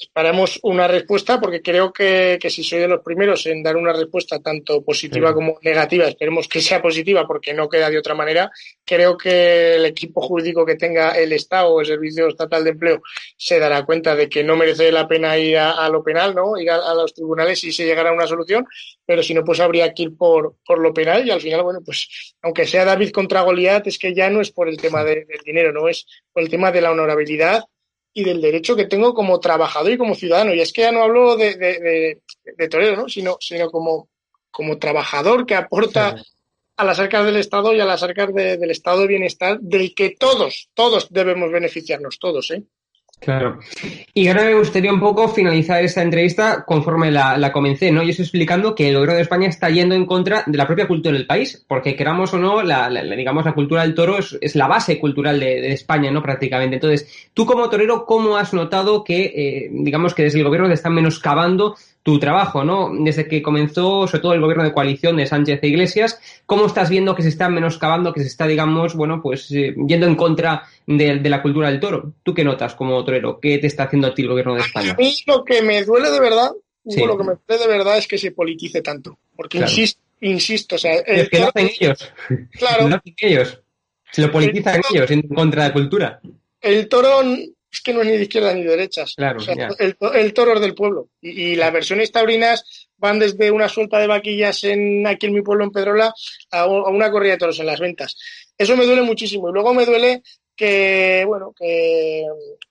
Esperamos 0.00 0.58
una 0.62 0.88
respuesta 0.88 1.38
porque 1.38 1.60
creo 1.60 1.92
que, 1.92 2.38
si 2.48 2.64
soy 2.64 2.78
de 2.78 2.88
los 2.88 3.02
primeros 3.02 3.44
en 3.44 3.62
dar 3.62 3.76
una 3.76 3.92
respuesta 3.92 4.38
tanto 4.40 4.82
positiva 4.82 5.34
como 5.34 5.58
negativa, 5.60 6.06
esperemos 6.06 6.48
que 6.48 6.62
sea 6.62 6.80
positiva 6.80 7.26
porque 7.26 7.52
no 7.52 7.68
queda 7.68 7.90
de 7.90 7.98
otra 7.98 8.14
manera. 8.14 8.50
Creo 8.82 9.18
que 9.18 9.74
el 9.74 9.84
equipo 9.84 10.22
jurídico 10.22 10.64
que 10.64 10.76
tenga 10.76 11.10
el 11.10 11.34
Estado 11.34 11.68
o 11.68 11.80
el 11.82 11.86
Servicio 11.86 12.28
Estatal 12.28 12.64
de 12.64 12.70
Empleo 12.70 13.02
se 13.36 13.58
dará 13.58 13.84
cuenta 13.84 14.16
de 14.16 14.30
que 14.30 14.42
no 14.42 14.56
merece 14.56 14.90
la 14.90 15.06
pena 15.06 15.36
ir 15.36 15.58
a, 15.58 15.86
lo 15.90 16.02
penal, 16.02 16.34
¿no? 16.34 16.58
Ir 16.58 16.70
a, 16.70 16.94
los 16.94 17.12
tribunales 17.12 17.62
y 17.64 17.70
se 17.70 17.84
llegará 17.84 18.08
a 18.08 18.14
una 18.14 18.26
solución, 18.26 18.66
pero 19.04 19.22
si 19.22 19.34
no, 19.34 19.44
pues 19.44 19.60
habría 19.60 19.92
que 19.92 20.04
ir 20.04 20.16
por, 20.16 20.56
por 20.64 20.78
lo 20.78 20.94
penal 20.94 21.26
y 21.26 21.30
al 21.30 21.42
final, 21.42 21.62
bueno, 21.62 21.80
pues 21.84 22.34
aunque 22.40 22.66
sea 22.66 22.86
David 22.86 23.10
contra 23.10 23.42
Goliat, 23.42 23.86
es 23.86 23.98
que 23.98 24.14
ya 24.14 24.30
no 24.30 24.40
es 24.40 24.50
por 24.50 24.66
el 24.66 24.78
tema 24.78 25.04
del 25.04 25.26
dinero, 25.44 25.72
no 25.72 25.88
es 25.88 26.06
por 26.32 26.42
el 26.42 26.48
tema 26.48 26.72
de 26.72 26.80
la 26.80 26.90
honorabilidad 26.90 27.64
y 28.12 28.24
del 28.24 28.40
derecho 28.40 28.76
que 28.76 28.86
tengo 28.86 29.14
como 29.14 29.40
trabajador 29.40 29.92
y 29.92 29.98
como 29.98 30.14
ciudadano. 30.14 30.54
Y 30.54 30.60
es 30.60 30.72
que 30.72 30.82
ya 30.82 30.92
no 30.92 31.02
hablo 31.02 31.36
de, 31.36 31.56
de, 31.56 32.20
de, 32.56 32.68
torero, 32.68 32.96
¿no? 32.96 33.08
sino, 33.08 33.36
sino 33.40 33.70
como, 33.70 34.08
como 34.50 34.78
trabajador 34.78 35.46
que 35.46 35.54
aporta 35.54 36.16
a 36.76 36.84
las 36.84 36.98
arcas 36.98 37.26
del 37.26 37.36
Estado 37.36 37.74
y 37.74 37.80
a 37.80 37.84
las 37.84 38.02
arcas 38.02 38.32
del 38.34 38.70
Estado 38.70 39.02
de 39.02 39.06
bienestar, 39.06 39.60
del 39.60 39.94
que 39.94 40.16
todos, 40.18 40.70
todos 40.74 41.08
debemos 41.10 41.52
beneficiarnos, 41.52 42.18
todos. 42.18 42.50
¿eh? 42.50 42.64
Claro. 43.20 43.58
Y 44.14 44.28
ahora 44.28 44.44
me 44.44 44.54
gustaría 44.54 44.90
un 44.90 44.98
poco 44.98 45.28
finalizar 45.28 45.84
esta 45.84 46.00
entrevista 46.00 46.64
conforme 46.64 47.10
la, 47.10 47.52
comencé, 47.52 47.92
¿no? 47.92 48.02
Yo 48.02 48.10
estoy 48.10 48.24
explicando 48.24 48.74
que 48.74 48.88
el 48.88 48.94
gobierno 48.94 49.16
de 49.16 49.22
España 49.22 49.46
está 49.46 49.68
yendo 49.68 49.94
en 49.94 50.06
contra 50.06 50.42
de 50.46 50.56
la 50.56 50.66
propia 50.66 50.88
cultura 50.88 51.14
del 51.14 51.26
país, 51.26 51.62
porque 51.68 51.94
queramos 51.94 52.32
o 52.32 52.38
no, 52.38 52.62
la, 52.62 52.88
digamos, 52.88 53.44
la 53.44 53.52
cultura 53.52 53.82
del 53.82 53.94
toro 53.94 54.18
es, 54.18 54.56
la 54.56 54.66
base 54.68 54.98
cultural 54.98 55.38
de, 55.38 55.70
España, 55.70 56.10
¿no? 56.10 56.22
Prácticamente. 56.22 56.76
Entonces, 56.76 57.28
tú 57.34 57.44
como 57.44 57.68
torero, 57.68 58.06
¿cómo 58.06 58.38
has 58.38 58.54
notado 58.54 59.04
que, 59.04 59.24
eh, 59.24 59.68
digamos, 59.70 60.14
que 60.14 60.22
desde 60.22 60.38
el 60.38 60.44
gobierno 60.44 60.68
te 60.68 60.74
están 60.74 60.94
menoscabando 60.94 61.76
tu 62.02 62.18
trabajo, 62.18 62.64
¿no? 62.64 62.90
Desde 62.98 63.28
que 63.28 63.42
comenzó, 63.42 64.06
sobre 64.06 64.20
todo 64.20 64.32
el 64.32 64.40
gobierno 64.40 64.64
de 64.64 64.72
coalición 64.72 65.16
de 65.16 65.26
Sánchez 65.26 65.60
e 65.62 65.68
Iglesias, 65.68 66.20
¿cómo 66.46 66.66
estás 66.66 66.88
viendo 66.88 67.14
que 67.14 67.22
se 67.22 67.28
está 67.28 67.48
menoscabando, 67.48 68.12
que 68.12 68.20
se 68.20 68.26
está, 68.26 68.46
digamos, 68.46 68.94
bueno, 68.94 69.20
pues 69.22 69.50
eh, 69.52 69.74
yendo 69.86 70.06
en 70.06 70.14
contra 70.14 70.62
de, 70.86 71.20
la 71.22 71.42
cultura 71.42 71.70
del 71.70 71.80
toro? 71.80 72.14
¿Tú 72.22 72.32
qué 72.32 72.42
notas 72.42 72.74
como 72.74 73.04
torero? 73.04 73.38
¿Qué 73.38 73.58
te 73.58 73.66
está 73.66 73.84
haciendo 73.84 74.08
a 74.08 74.14
ti 74.14 74.22
el 74.22 74.28
gobierno 74.28 74.54
de 74.54 74.60
España? 74.60 74.92
A 74.92 74.96
mí 74.96 75.14
lo 75.26 75.44
que 75.44 75.62
me 75.62 75.84
duele 75.84 76.10
de 76.10 76.20
verdad, 76.20 76.50
lo 76.84 77.18
que 77.18 77.24
me 77.24 77.34
duele 77.46 77.64
de 77.64 77.68
verdad 77.68 77.98
es 77.98 78.08
que 78.08 78.16
se 78.16 78.32
politice 78.32 78.80
tanto. 78.80 79.18
Porque 79.36 79.58
insisto, 79.58 80.00
insisto, 80.20 80.76
o 80.76 80.78
sea. 80.78 80.94
Es 80.94 81.28
que 81.28 81.38
lo 81.38 81.48
hacen 81.48 81.70
ellos. 81.78 82.12
Claro. 82.52 82.88
Lo 82.88 82.96
hacen 82.96 83.14
ellos. 83.18 83.60
Se 84.12 84.22
lo 84.22 84.32
politizan 84.32 84.80
ellos 84.92 85.10
en 85.12 85.22
contra 85.22 85.62
de 85.62 85.68
la 85.68 85.72
cultura. 85.72 86.20
El 86.60 86.88
toro 86.88 87.22
es 87.72 87.80
que 87.82 87.92
no 87.92 88.00
es 88.00 88.06
ni 88.08 88.16
de 88.16 88.22
izquierda 88.22 88.52
ni 88.52 88.64
de 88.64 88.70
derechas. 88.70 89.14
Claro, 89.16 89.40
el, 89.78 90.34
toro 90.34 90.54
es 90.54 90.60
del 90.60 90.74
pueblo. 90.74 91.08
Y, 91.20 91.54
las 91.54 91.72
versiones 91.72 92.10
taurinas 92.10 92.88
van 92.96 93.18
desde 93.18 93.50
una 93.50 93.68
suelta 93.68 93.98
de 93.98 94.08
vaquillas 94.08 94.64
en, 94.64 95.06
aquí 95.06 95.26
en 95.26 95.34
mi 95.34 95.42
pueblo, 95.42 95.64
en 95.64 95.70
Pedrola, 95.70 96.12
a, 96.50 96.66
una 96.66 97.10
corrida 97.10 97.32
de 97.32 97.38
toros 97.38 97.60
en 97.60 97.66
las 97.66 97.80
ventas. 97.80 98.16
Eso 98.58 98.76
me 98.76 98.86
duele 98.86 99.02
muchísimo. 99.02 99.48
Y 99.48 99.52
luego 99.52 99.72
me 99.72 99.86
duele 99.86 100.22
que, 100.56 101.24
bueno, 101.26 101.54
que 101.56 102.26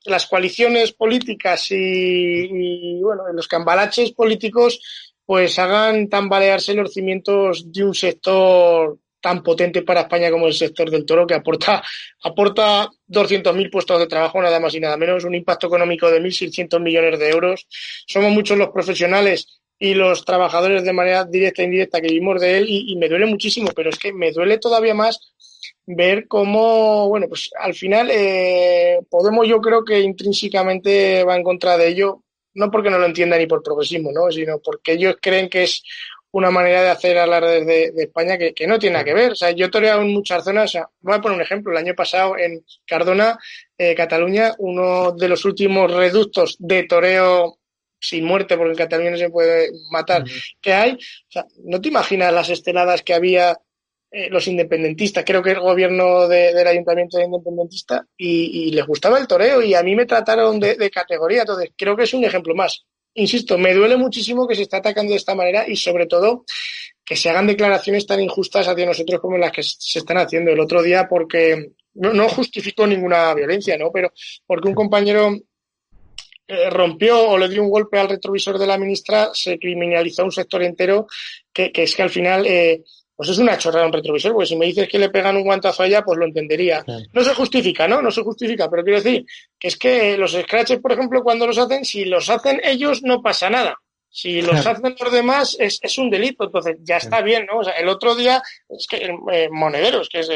las 0.05 0.27
coaliciones 0.27 0.91
políticas 0.91 1.67
y, 1.71 2.99
bueno, 3.01 3.23
los 3.33 3.47
cambalaches 3.47 4.11
políticos 4.11 4.81
pues 5.25 5.59
hagan 5.59 6.09
tambalearse 6.09 6.73
los 6.73 6.91
cimientos 6.91 7.71
de 7.71 7.83
un 7.83 7.93
sector 7.93 8.97
tan 9.21 9.43
potente 9.43 9.81
para 9.81 10.01
España 10.01 10.31
como 10.31 10.47
el 10.47 10.53
sector 10.53 10.89
del 10.89 11.05
toro, 11.05 11.27
que 11.27 11.33
aporta, 11.33 11.83
aporta 12.23 12.89
200.000 13.07 13.71
puestos 13.71 13.99
de 13.99 14.07
trabajo, 14.07 14.41
nada 14.41 14.59
más 14.59 14.73
y 14.75 14.79
nada 14.79 14.97
menos, 14.97 15.23
un 15.23 15.35
impacto 15.35 15.67
económico 15.67 16.09
de 16.09 16.21
1.600 16.21 16.79
millones 16.79 17.19
de 17.19 17.29
euros. 17.29 17.67
Somos 18.07 18.31
muchos 18.31 18.57
los 18.57 18.69
profesionales 18.69 19.59
y 19.79 19.93
los 19.93 20.25
trabajadores 20.25 20.83
de 20.83 20.93
manera 20.93 21.23
directa 21.23 21.61
e 21.61 21.65
indirecta 21.65 22.01
que 22.01 22.09
vivimos 22.09 22.41
de 22.41 22.57
él 22.57 22.65
y, 22.67 22.95
me 22.97 23.07
duele 23.07 23.25
muchísimo, 23.25 23.69
pero 23.73 23.89
es 23.89 23.97
que 23.97 24.11
me 24.11 24.31
duele 24.31 24.57
todavía 24.57 24.93
más 24.93 25.33
ver 25.85 26.27
cómo, 26.27 27.07
bueno, 27.07 27.27
pues 27.27 27.49
al 27.59 27.73
final 27.73 28.09
eh, 28.11 28.99
Podemos 29.09 29.47
yo 29.47 29.59
creo 29.61 29.83
que 29.83 29.99
intrínsecamente 30.01 31.23
va 31.23 31.35
en 31.35 31.43
contra 31.43 31.77
de 31.77 31.87
ello, 31.87 32.23
no 32.53 32.69
porque 32.69 32.89
no 32.89 32.99
lo 32.99 33.05
entienda 33.05 33.37
ni 33.37 33.47
por 33.47 33.63
progresismo, 33.63 34.11
¿no? 34.11 34.29
sino 34.31 34.59
porque 34.59 34.93
ellos 34.93 35.15
creen 35.21 35.49
que 35.49 35.63
es 35.63 35.81
una 36.31 36.51
manera 36.51 36.83
de 36.83 36.89
hacer 36.89 37.17
alardes 37.17 37.65
de, 37.65 37.91
de 37.91 38.03
España 38.03 38.37
que, 38.37 38.53
que, 38.53 38.67
no 38.67 38.77
tiene 38.77 38.93
nada 38.93 39.05
que 39.05 39.13
ver. 39.13 39.31
O 39.31 39.35
sea, 39.35 39.51
yo 39.51 39.65
he 39.65 39.69
toreado 39.69 40.01
en 40.01 40.13
muchas 40.13 40.43
zonas, 40.43 40.65
o 40.65 40.71
sea, 40.71 40.89
voy 41.01 41.15
a 41.15 41.21
poner 41.21 41.37
un 41.37 41.41
ejemplo, 41.41 41.71
el 41.71 41.77
año 41.77 41.95
pasado 41.95 42.37
en 42.37 42.63
Cardona, 42.85 43.37
eh, 43.77 43.95
Cataluña, 43.95 44.53
uno 44.59 45.11
de 45.11 45.27
los 45.27 45.43
últimos 45.45 45.91
reductos 45.91 46.55
de 46.59 46.83
toreo 46.83 47.57
sin 47.99 48.25
muerte, 48.25 48.55
porque 48.55 48.71
en 48.71 48.77
Cataluña 48.77 49.11
no 49.11 49.17
se 49.17 49.29
puede 49.29 49.71
matar, 49.91 50.23
que 50.61 50.73
hay. 50.73 50.93
O 50.93 51.31
sea, 51.31 51.45
no 51.65 51.81
te 51.81 51.89
imaginas 51.89 52.33
las 52.33 52.49
esteladas 52.49 53.01
que 53.01 53.13
había 53.13 53.57
eh, 54.11 54.29
los 54.29 54.47
independentistas, 54.47 55.23
creo 55.23 55.43
que 55.43 55.51
el 55.51 55.59
gobierno 55.59 56.27
del 56.27 56.65
ayuntamiento 56.65 57.17
era 57.17 57.27
independentista 57.27 58.07
y, 58.17 58.69
y, 58.69 58.71
les 58.71 58.83
gustaba 58.87 59.19
el 59.19 59.27
toreo 59.27 59.61
y 59.61 59.75
a 59.75 59.83
mí 59.83 59.95
me 59.95 60.07
trataron 60.07 60.59
de, 60.59 60.73
de 60.75 60.89
categoría, 60.89 61.41
entonces 61.41 61.69
creo 61.77 61.95
que 61.95 62.05
es 62.05 62.13
un 62.15 62.23
ejemplo 62.23 62.55
más 62.55 62.87
insisto, 63.13 63.57
me 63.57 63.73
duele 63.73 63.97
muchísimo 63.97 64.47
que 64.47 64.55
se 64.55 64.63
esté 64.63 64.77
atacando 64.77 65.11
de 65.11 65.17
esta 65.17 65.35
manera 65.35 65.67
y 65.67 65.75
sobre 65.75 66.05
todo 66.05 66.45
que 67.03 67.15
se 67.15 67.29
hagan 67.29 67.47
declaraciones 67.47 68.05
tan 68.05 68.21
injustas 68.21 68.67
hacia 68.67 68.85
nosotros 68.85 69.19
como 69.19 69.37
las 69.37 69.51
que 69.51 69.63
se 69.63 69.99
están 69.99 70.17
haciendo 70.17 70.51
el 70.51 70.59
otro 70.59 70.81
día 70.81 71.07
porque 71.09 71.71
no, 71.95 72.13
no 72.13 72.29
justificó 72.29 72.85
ninguna 72.85 73.33
violencia, 73.33 73.77
¿no? 73.77 73.91
Pero 73.91 74.11
porque 74.45 74.67
un 74.67 74.75
compañero 74.75 75.35
eh, 76.47 76.69
rompió 76.69 77.29
o 77.29 77.37
le 77.37 77.49
dio 77.49 77.63
un 77.63 77.69
golpe 77.69 77.99
al 77.99 78.09
retrovisor 78.09 78.57
de 78.57 78.67
la 78.67 78.77
ministra, 78.77 79.29
se 79.33 79.59
criminalizó 79.59 80.23
un 80.23 80.31
sector 80.31 80.63
entero 80.63 81.07
que, 81.53 81.71
que 81.71 81.83
es 81.83 81.95
que 81.95 82.01
al 82.03 82.09
final 82.09 82.45
eh, 82.47 82.83
pues 83.19 83.31
es 83.31 83.37
una 83.37 83.57
chorrada 83.57 83.85
un 83.85 83.91
retrovisor, 83.91 84.31
porque 84.31 84.47
si 84.47 84.55
me 84.55 84.65
dices 84.67 84.87
que 84.87 84.97
le 84.97 85.09
pegan 85.09 85.35
un 85.35 85.43
guantazo 85.43 85.83
allá, 85.83 86.05
pues 86.05 86.17
lo 86.17 86.25
entendería. 86.25 86.85
No 87.11 87.21
se 87.21 87.33
justifica, 87.33 87.85
¿no? 87.85 88.01
No 88.01 88.11
se 88.11 88.21
justifica, 88.21 88.69
pero 88.69 88.81
quiero 88.81 89.01
decir 89.01 89.25
que 89.59 89.67
es 89.67 89.75
que 89.75 90.17
los 90.17 90.31
scratches, 90.31 90.79
por 90.79 90.93
ejemplo, 90.93 91.21
cuando 91.21 91.45
los 91.45 91.57
hacen, 91.57 91.83
si 91.83 92.05
los 92.05 92.29
hacen 92.29 92.61
ellos, 92.63 93.03
no 93.03 93.21
pasa 93.21 93.49
nada. 93.49 93.77
Si 94.11 94.41
los 94.41 94.65
hacen 94.65 94.95
los 94.99 95.11
demás 95.13 95.55
es, 95.59 95.79
es, 95.83 95.97
un 95.99 96.09
delito, 96.09 96.43
entonces 96.43 96.77
ya 96.81 96.97
está 96.97 97.21
bien, 97.21 97.45
¿no? 97.45 97.59
O 97.59 97.63
sea, 97.63 97.73
el 97.73 97.87
otro 97.87 98.15
día, 98.15 98.41
es 98.67 98.87
que 98.87 98.97
eh, 99.31 99.49
Monederos, 99.51 100.09
que 100.09 100.19
es, 100.19 100.29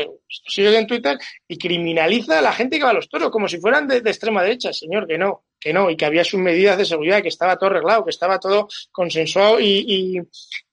sigue 0.47 0.77
en 0.77 0.85
Twitter, 0.85 1.17
y 1.47 1.57
criminaliza 1.57 2.37
a 2.37 2.41
la 2.43 2.53
gente 2.53 2.77
que 2.77 2.83
va 2.83 2.91
a 2.91 2.93
los 2.93 3.09
toros, 3.09 3.31
como 3.31 3.47
si 3.47 3.59
fueran 3.59 3.87
de, 3.87 3.97
extrema 3.97 4.43
derecha, 4.43 4.71
señor, 4.71 5.07
que 5.07 5.17
no, 5.17 5.45
que 5.59 5.73
no, 5.73 5.89
y 5.89 5.97
que 5.97 6.05
había 6.05 6.23
sus 6.23 6.39
medidas 6.39 6.77
de 6.77 6.85
seguridad, 6.85 7.23
que 7.23 7.29
estaba 7.29 7.57
todo 7.57 7.71
arreglado, 7.71 8.03
que 8.03 8.11
estaba 8.11 8.39
todo 8.39 8.67
consensuado 8.91 9.59
y, 9.59 9.83
y, 9.87 10.21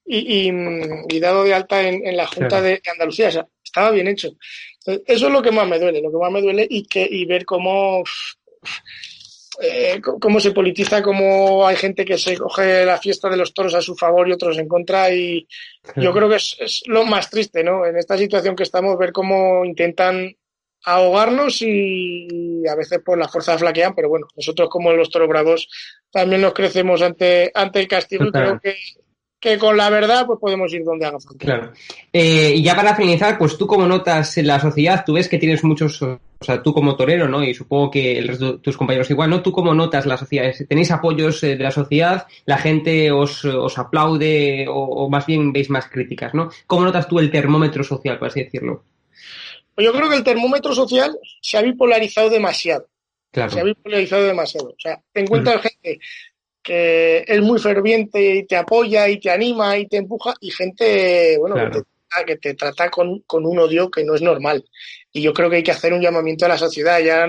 y, 0.05 1.19
dado 1.19 1.43
de 1.43 1.55
alta 1.55 1.81
en, 1.81 2.15
la 2.15 2.27
Junta 2.27 2.61
de, 2.61 2.81
Andalucía, 2.91 3.29
o 3.29 3.31
sea, 3.31 3.47
estaba 3.63 3.89
bien 3.89 4.09
hecho. 4.09 4.29
eso 4.85 5.03
es 5.05 5.21
lo 5.33 5.41
que 5.41 5.51
más 5.51 5.67
me 5.67 5.79
duele, 5.79 6.01
lo 6.01 6.11
que 6.11 6.17
más 6.17 6.31
me 6.31 6.41
duele 6.41 6.67
y, 6.69 6.83
que, 6.83 7.07
y 7.09 7.25
ver 7.25 7.45
cómo 7.45 8.03
eh, 9.59 9.99
cómo 10.01 10.39
se 10.39 10.51
politiza, 10.51 11.01
cómo 11.01 11.67
hay 11.67 11.75
gente 11.75 12.05
que 12.05 12.17
se 12.17 12.37
coge 12.37 12.85
la 12.85 12.97
fiesta 12.97 13.29
de 13.29 13.37
los 13.37 13.53
toros 13.53 13.73
a 13.73 13.81
su 13.81 13.95
favor 13.95 14.27
y 14.27 14.33
otros 14.33 14.57
en 14.57 14.67
contra. 14.67 15.13
Y 15.13 15.47
yo 15.97 16.13
creo 16.13 16.29
que 16.29 16.37
es, 16.37 16.83
lo 16.85 17.05
más 17.05 17.29
triste, 17.29 17.63
¿no? 17.63 17.85
En 17.85 17.97
esta 17.97 18.17
situación 18.17 18.55
que 18.55 18.63
estamos, 18.63 18.97
ver 18.97 19.11
cómo 19.11 19.65
intentan 19.65 20.35
ahogarnos 20.83 21.61
y 21.61 22.67
a 22.67 22.75
veces 22.75 22.99
por 23.05 23.17
las 23.17 23.31
fuerzas 23.31 23.59
flaquean, 23.59 23.93
pero 23.93 24.09
bueno, 24.09 24.27
nosotros 24.35 24.69
como 24.69 24.91
los 24.93 25.11
toros 25.11 25.27
bravos 25.27 25.67
también 26.09 26.41
nos 26.41 26.53
crecemos 26.53 27.01
ante, 27.01 27.51
ante 27.53 27.81
el 27.81 27.87
castigo 27.87 28.25
y 28.25 28.31
creo 28.31 28.59
que 28.63 28.75
que 29.41 29.57
con 29.57 29.75
la 29.75 29.89
verdad 29.89 30.27
pues 30.27 30.39
podemos 30.39 30.71
ir 30.71 30.83
donde 30.83 31.07
haga 31.07 31.19
falta. 31.19 31.43
Claro. 31.43 31.71
Eh, 32.13 32.53
y 32.55 32.61
ya 32.61 32.75
para 32.75 32.95
finalizar, 32.95 33.39
pues 33.39 33.57
tú 33.57 33.65
como 33.65 33.87
notas 33.87 34.37
en 34.37 34.45
la 34.45 34.59
sociedad, 34.59 35.03
tú 35.03 35.13
ves 35.13 35.27
que 35.27 35.39
tienes 35.39 35.63
muchos, 35.63 35.99
o 36.03 36.19
sea, 36.39 36.61
tú 36.61 36.71
como 36.75 36.95
torero, 36.95 37.27
¿no? 37.27 37.43
Y 37.43 37.55
supongo 37.55 37.89
que 37.89 38.19
el 38.19 38.27
resto 38.27 38.53
de 38.53 38.57
tus 38.59 38.77
compañeros 38.77 39.09
igual, 39.09 39.31
¿no? 39.31 39.41
¿Tú 39.41 39.51
cómo 39.51 39.73
notas 39.73 40.05
la 40.05 40.15
sociedad? 40.15 40.53
¿Tenéis 40.69 40.91
apoyos 40.91 41.41
eh, 41.43 41.57
de 41.57 41.63
la 41.63 41.71
sociedad? 41.71 42.27
¿La 42.45 42.59
gente 42.59 43.11
os, 43.11 43.43
os 43.43 43.77
aplaude 43.79 44.67
o, 44.69 45.09
más 45.09 45.25
bien 45.25 45.51
veis 45.51 45.71
más 45.71 45.89
críticas, 45.89 46.35
¿no? 46.35 46.51
¿Cómo 46.67 46.85
notas 46.85 47.07
tú 47.07 47.17
el 47.17 47.31
termómetro 47.31 47.83
social, 47.83 48.19
por 48.19 48.27
así 48.27 48.43
decirlo? 48.43 48.83
Pues 49.73 49.85
yo 49.85 49.91
creo 49.91 50.07
que 50.07 50.17
el 50.17 50.23
termómetro 50.23 50.75
social 50.75 51.17
se 51.41 51.57
ha 51.57 51.63
bipolarizado 51.63 52.29
demasiado. 52.29 52.87
Claro. 53.31 53.49
Se 53.49 53.59
ha 53.59 53.63
bipolarizado 53.63 54.23
demasiado. 54.23 54.67
O 54.67 54.79
sea, 54.79 55.01
te 55.11 55.21
encuentras 55.21 55.61
gente 55.63 55.99
que 56.61 57.23
es 57.27 57.41
muy 57.41 57.59
ferviente 57.59 58.35
y 58.35 58.45
te 58.45 58.55
apoya 58.55 59.07
y 59.09 59.19
te 59.19 59.29
anima 59.29 59.77
y 59.77 59.87
te 59.87 59.97
empuja 59.97 60.33
y 60.39 60.51
gente, 60.51 61.37
bueno, 61.39 61.55
que, 62.25 62.37
te, 62.37 62.53
trata 62.53 62.89
con, 62.89 63.23
un 63.29 63.59
odio 63.59 63.89
que 63.89 64.03
no 64.03 64.15
es 64.15 64.21
normal. 64.21 64.63
Y 65.11 65.21
yo 65.21 65.33
creo 65.33 65.49
que 65.49 65.57
hay 65.57 65.63
que 65.63 65.71
hacer 65.71 65.93
un 65.93 66.01
llamamiento 66.01 66.45
a 66.45 66.49
la 66.49 66.57
sociedad. 66.57 66.99
Ya, 66.99 67.27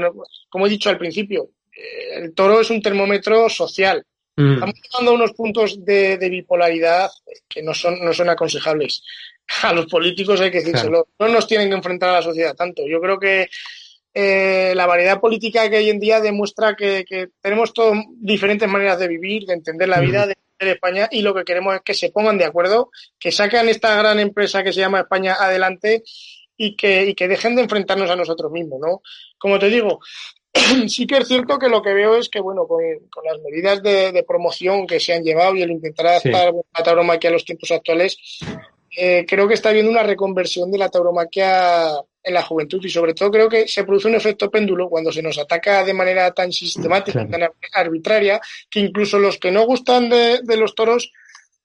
como 0.49 0.67
he 0.67 0.71
dicho 0.71 0.91
al 0.91 0.99
principio, 0.99 1.51
eh, 1.73 2.17
el 2.17 2.35
toro 2.35 2.61
es 2.61 2.71
un 2.71 2.83
termómetro 2.83 3.49
social. 3.49 4.05
Mm. 4.37 4.55
Estamos 4.55 4.75
llegando 4.83 5.15
unos 5.15 5.33
puntos 5.33 5.85
de, 5.85 6.17
bipolaridad 6.17 7.11
que 7.49 7.63
no 7.63 7.75
son, 7.75 8.05
no 8.05 8.13
son 8.13 8.31
aconsejables. 8.31 9.03
A 9.63 9.73
los 9.73 9.87
políticos 9.87 10.41
hay 10.41 10.51
que 10.51 10.59
decírselo. 10.59 11.09
No 11.19 11.29
nos 11.29 11.47
tienen 11.47 11.69
que 11.69 11.75
enfrentar 11.75 12.11
a 12.11 12.15
la 12.15 12.23
sociedad 12.23 12.55
tanto. 12.55 12.87
Yo 12.87 13.01
creo 13.01 13.19
que 13.19 13.49
eh, 14.15 14.73
la 14.77 14.87
variedad 14.87 15.21
política 15.21 15.69
que 15.71 15.79
hoy 15.79 15.91
en 15.91 16.01
día 16.01 16.21
demuestra 16.21 16.75
que, 16.77 17.05
tenemos 17.41 17.73
todos 17.73 17.97
diferentes 18.17 18.69
maneras 18.69 18.99
de 18.99 19.09
vivir, 19.09 19.47
de 19.47 19.55
entender 19.55 19.89
la 19.89 20.01
vida, 20.01 20.27
de 20.27 20.35
entender 20.35 20.77
España 20.77 21.09
y 21.11 21.23
lo 21.23 21.35
que 21.35 21.45
queremos 21.45 21.75
es 21.75 21.81
que 21.83 21.95
se 21.95 22.11
pongan 22.11 22.39
de 22.39 22.45
acuerdo, 22.45 22.91
que 23.19 23.33
saquen 23.33 23.69
esta 23.69 23.97
gran 23.97 24.21
empresa 24.21 24.63
que 24.63 24.73
se 24.73 24.81
llama 24.81 25.01
España 25.01 25.35
adelante 25.35 26.03
y 26.57 26.77
que, 26.77 27.07
y 27.07 27.15
que 27.15 27.29
dejen 27.29 27.57
de 27.57 27.63
enfrentarnos 27.63 28.11
a 28.11 28.17
nosotros 28.17 28.53
mismos, 28.53 28.81
¿no? 28.81 29.03
Como 29.39 29.59
te 29.59 29.69
digo, 29.69 30.01
sí 30.89 31.07
que 31.07 31.19
es 31.19 31.29
cierto 31.29 31.59
que 31.59 31.69
lo 31.69 31.83
que 31.83 31.95
veo 31.95 32.17
es 32.17 32.29
que, 32.29 32.41
bueno, 32.41 32.67
con, 32.67 32.83
las 33.25 33.41
medidas 33.41 33.83
de, 33.83 34.25
promoción 34.27 34.87
que 34.87 35.01
se 35.01 35.15
han 35.15 35.23
llevado 35.23 35.57
y 35.57 35.63
el 35.63 35.71
intentar 35.71 36.07
adaptar 36.07 36.53
la 36.53 36.85
tauromaquia 36.85 37.31
a 37.31 37.33
los 37.33 37.45
tiempos 37.45 37.71
actuales, 37.71 38.19
eh, 38.97 39.25
creo 39.27 39.49
que 39.49 39.55
está 39.55 39.71
habiendo 39.71 39.91
una 39.91 40.03
reconversión 40.03 40.71
de 40.71 40.79
la 40.79 40.91
tauromaquia 40.91 41.93
en 42.23 42.35
la 42.35 42.43
juventud 42.43 42.81
y 42.85 42.91
sobre 42.91 43.15
todo 43.15 43.31
creo 43.31 43.49
que 43.49 43.67
se 43.67 43.85
produce 43.85 44.09
un 44.09 44.15
efecto 44.15 44.51
péndulo 44.51 44.89
cuando 44.89 45.11
se 45.11 45.23
nos 45.23 45.39
ataca 45.39 45.83
de 45.83 45.95
manera 45.95 46.31
tan 46.33 46.53
sistemática, 46.53 47.27
tan 47.27 47.43
arbitraria, 47.73 48.41
que 48.71 48.81
incluso 48.81 49.19
los 49.19 49.39
que 49.39 49.51
no 49.51 49.65
gustan 49.67 50.09
de, 50.09 50.41
los 50.57 50.75
toros 50.75 51.11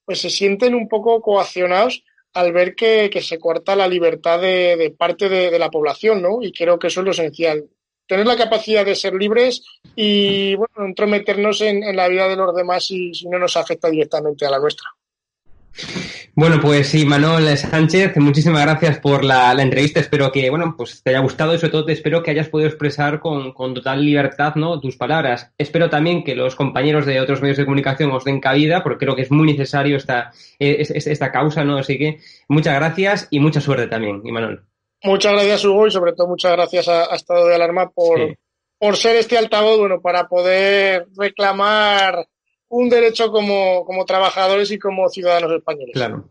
pues 0.05 0.21
se 0.21 0.29
sienten 0.29 0.73
un 0.73 0.87
poco 0.87 1.21
coaccionados 1.21 2.03
al 2.33 2.53
ver 2.53 2.75
que, 2.75 3.11
se 3.21 3.39
corta 3.39 3.75
la 3.75 3.87
libertad 3.87 4.39
de, 4.39 4.95
parte 4.97 5.27
de, 5.27 5.59
la 5.59 5.69
población, 5.69 6.21
¿no? 6.21 6.41
Y 6.41 6.53
creo 6.53 6.79
que 6.79 6.87
eso 6.87 7.01
es 7.01 7.05
lo 7.05 7.11
esencial. 7.11 7.65
Tener 8.07 8.25
la 8.25 8.37
capacidad 8.37 8.85
de 8.85 8.95
ser 8.95 9.13
libres 9.15 9.65
y, 9.95 10.55
bueno, 10.55 10.85
entrometernos 10.85 11.59
en, 11.61 11.83
en 11.83 11.95
la 11.95 12.07
vida 12.07 12.29
de 12.29 12.37
los 12.37 12.55
demás 12.55 12.89
y 12.91 13.13
si 13.13 13.27
no 13.27 13.37
nos 13.37 13.57
afecta 13.57 13.89
directamente 13.89 14.45
a 14.45 14.51
la 14.51 14.59
nuestra. 14.59 14.87
Bueno, 16.35 16.59
pues 16.61 16.89
sí, 16.89 17.03
Manuel 17.03 17.57
Sánchez, 17.57 18.15
muchísimas 18.17 18.61
gracias 18.61 18.99
por 18.99 19.23
la, 19.23 19.51
entrevista. 19.53 19.99
Espero 19.99 20.31
que, 20.31 20.49
bueno, 20.51 20.75
pues 20.77 21.01
te 21.01 21.09
haya 21.09 21.19
gustado 21.19 21.55
y 21.55 21.57
sobre 21.57 21.71
todo 21.71 21.85
te 21.85 21.93
espero 21.93 22.21
que 22.21 22.29
hayas 22.29 22.49
podido 22.49 22.69
expresar 22.69 23.19
con, 23.19 23.53
total 23.53 24.05
libertad, 24.05 24.53
¿no? 24.53 24.79
Tus 24.79 24.97
palabras. 24.97 25.51
Espero 25.57 25.89
también 25.89 26.23
que 26.23 26.35
los 26.35 26.55
compañeros 26.55 27.07
de 27.07 27.19
otros 27.19 27.41
medios 27.41 27.57
de 27.57 27.65
comunicación 27.65 28.11
os 28.11 28.23
den 28.23 28.39
cabida, 28.39 28.83
porque 28.83 29.05
creo 29.05 29.15
que 29.15 29.23
es 29.23 29.31
muy 29.31 29.47
necesario 29.47 29.97
esta, 29.97 30.31
esta 30.59 31.31
causa, 31.31 31.63
¿no? 31.63 31.79
Así 31.79 31.97
que 31.97 32.19
muchas 32.47 32.75
gracias 32.75 33.27
y 33.31 33.39
mucha 33.39 33.59
suerte 33.59 33.87
también, 33.87 34.21
Manuel. 34.23 34.61
Muchas 35.03 35.33
gracias, 35.33 35.65
Hugo, 35.65 35.87
y 35.87 35.91
sobre 35.91 36.13
todo 36.13 36.27
muchas 36.27 36.51
gracias 36.51 36.87
a, 36.87 37.15
Estado 37.15 37.47
de 37.47 37.55
Alarma 37.55 37.89
por, 37.89 38.37
por 38.77 38.95
ser 38.95 39.15
este 39.15 39.39
altavoz, 39.39 39.79
bueno, 39.79 40.01
para 40.01 40.27
poder 40.27 41.07
reclamar 41.17 42.27
un 42.69 42.89
derecho 42.89 43.32
como, 43.32 43.86
como 43.86 44.06
trabajadores 44.06 44.71
y 44.71 44.80
como 44.80 45.10
ciudadanos 45.10 45.51
españoles. 45.51 45.93
Claro. 45.93 46.30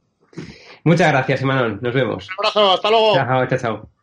Muchas 0.84 1.10
gracias, 1.10 1.42
Emanuel. 1.42 1.78
Nos 1.80 1.94
vemos. 1.94 2.28
Un 2.28 2.34
abrazo, 2.38 2.72
hasta 2.72 2.90
luego. 2.90 3.14
Chao, 3.14 3.46
chao, 3.46 3.58
chao. 3.58 3.95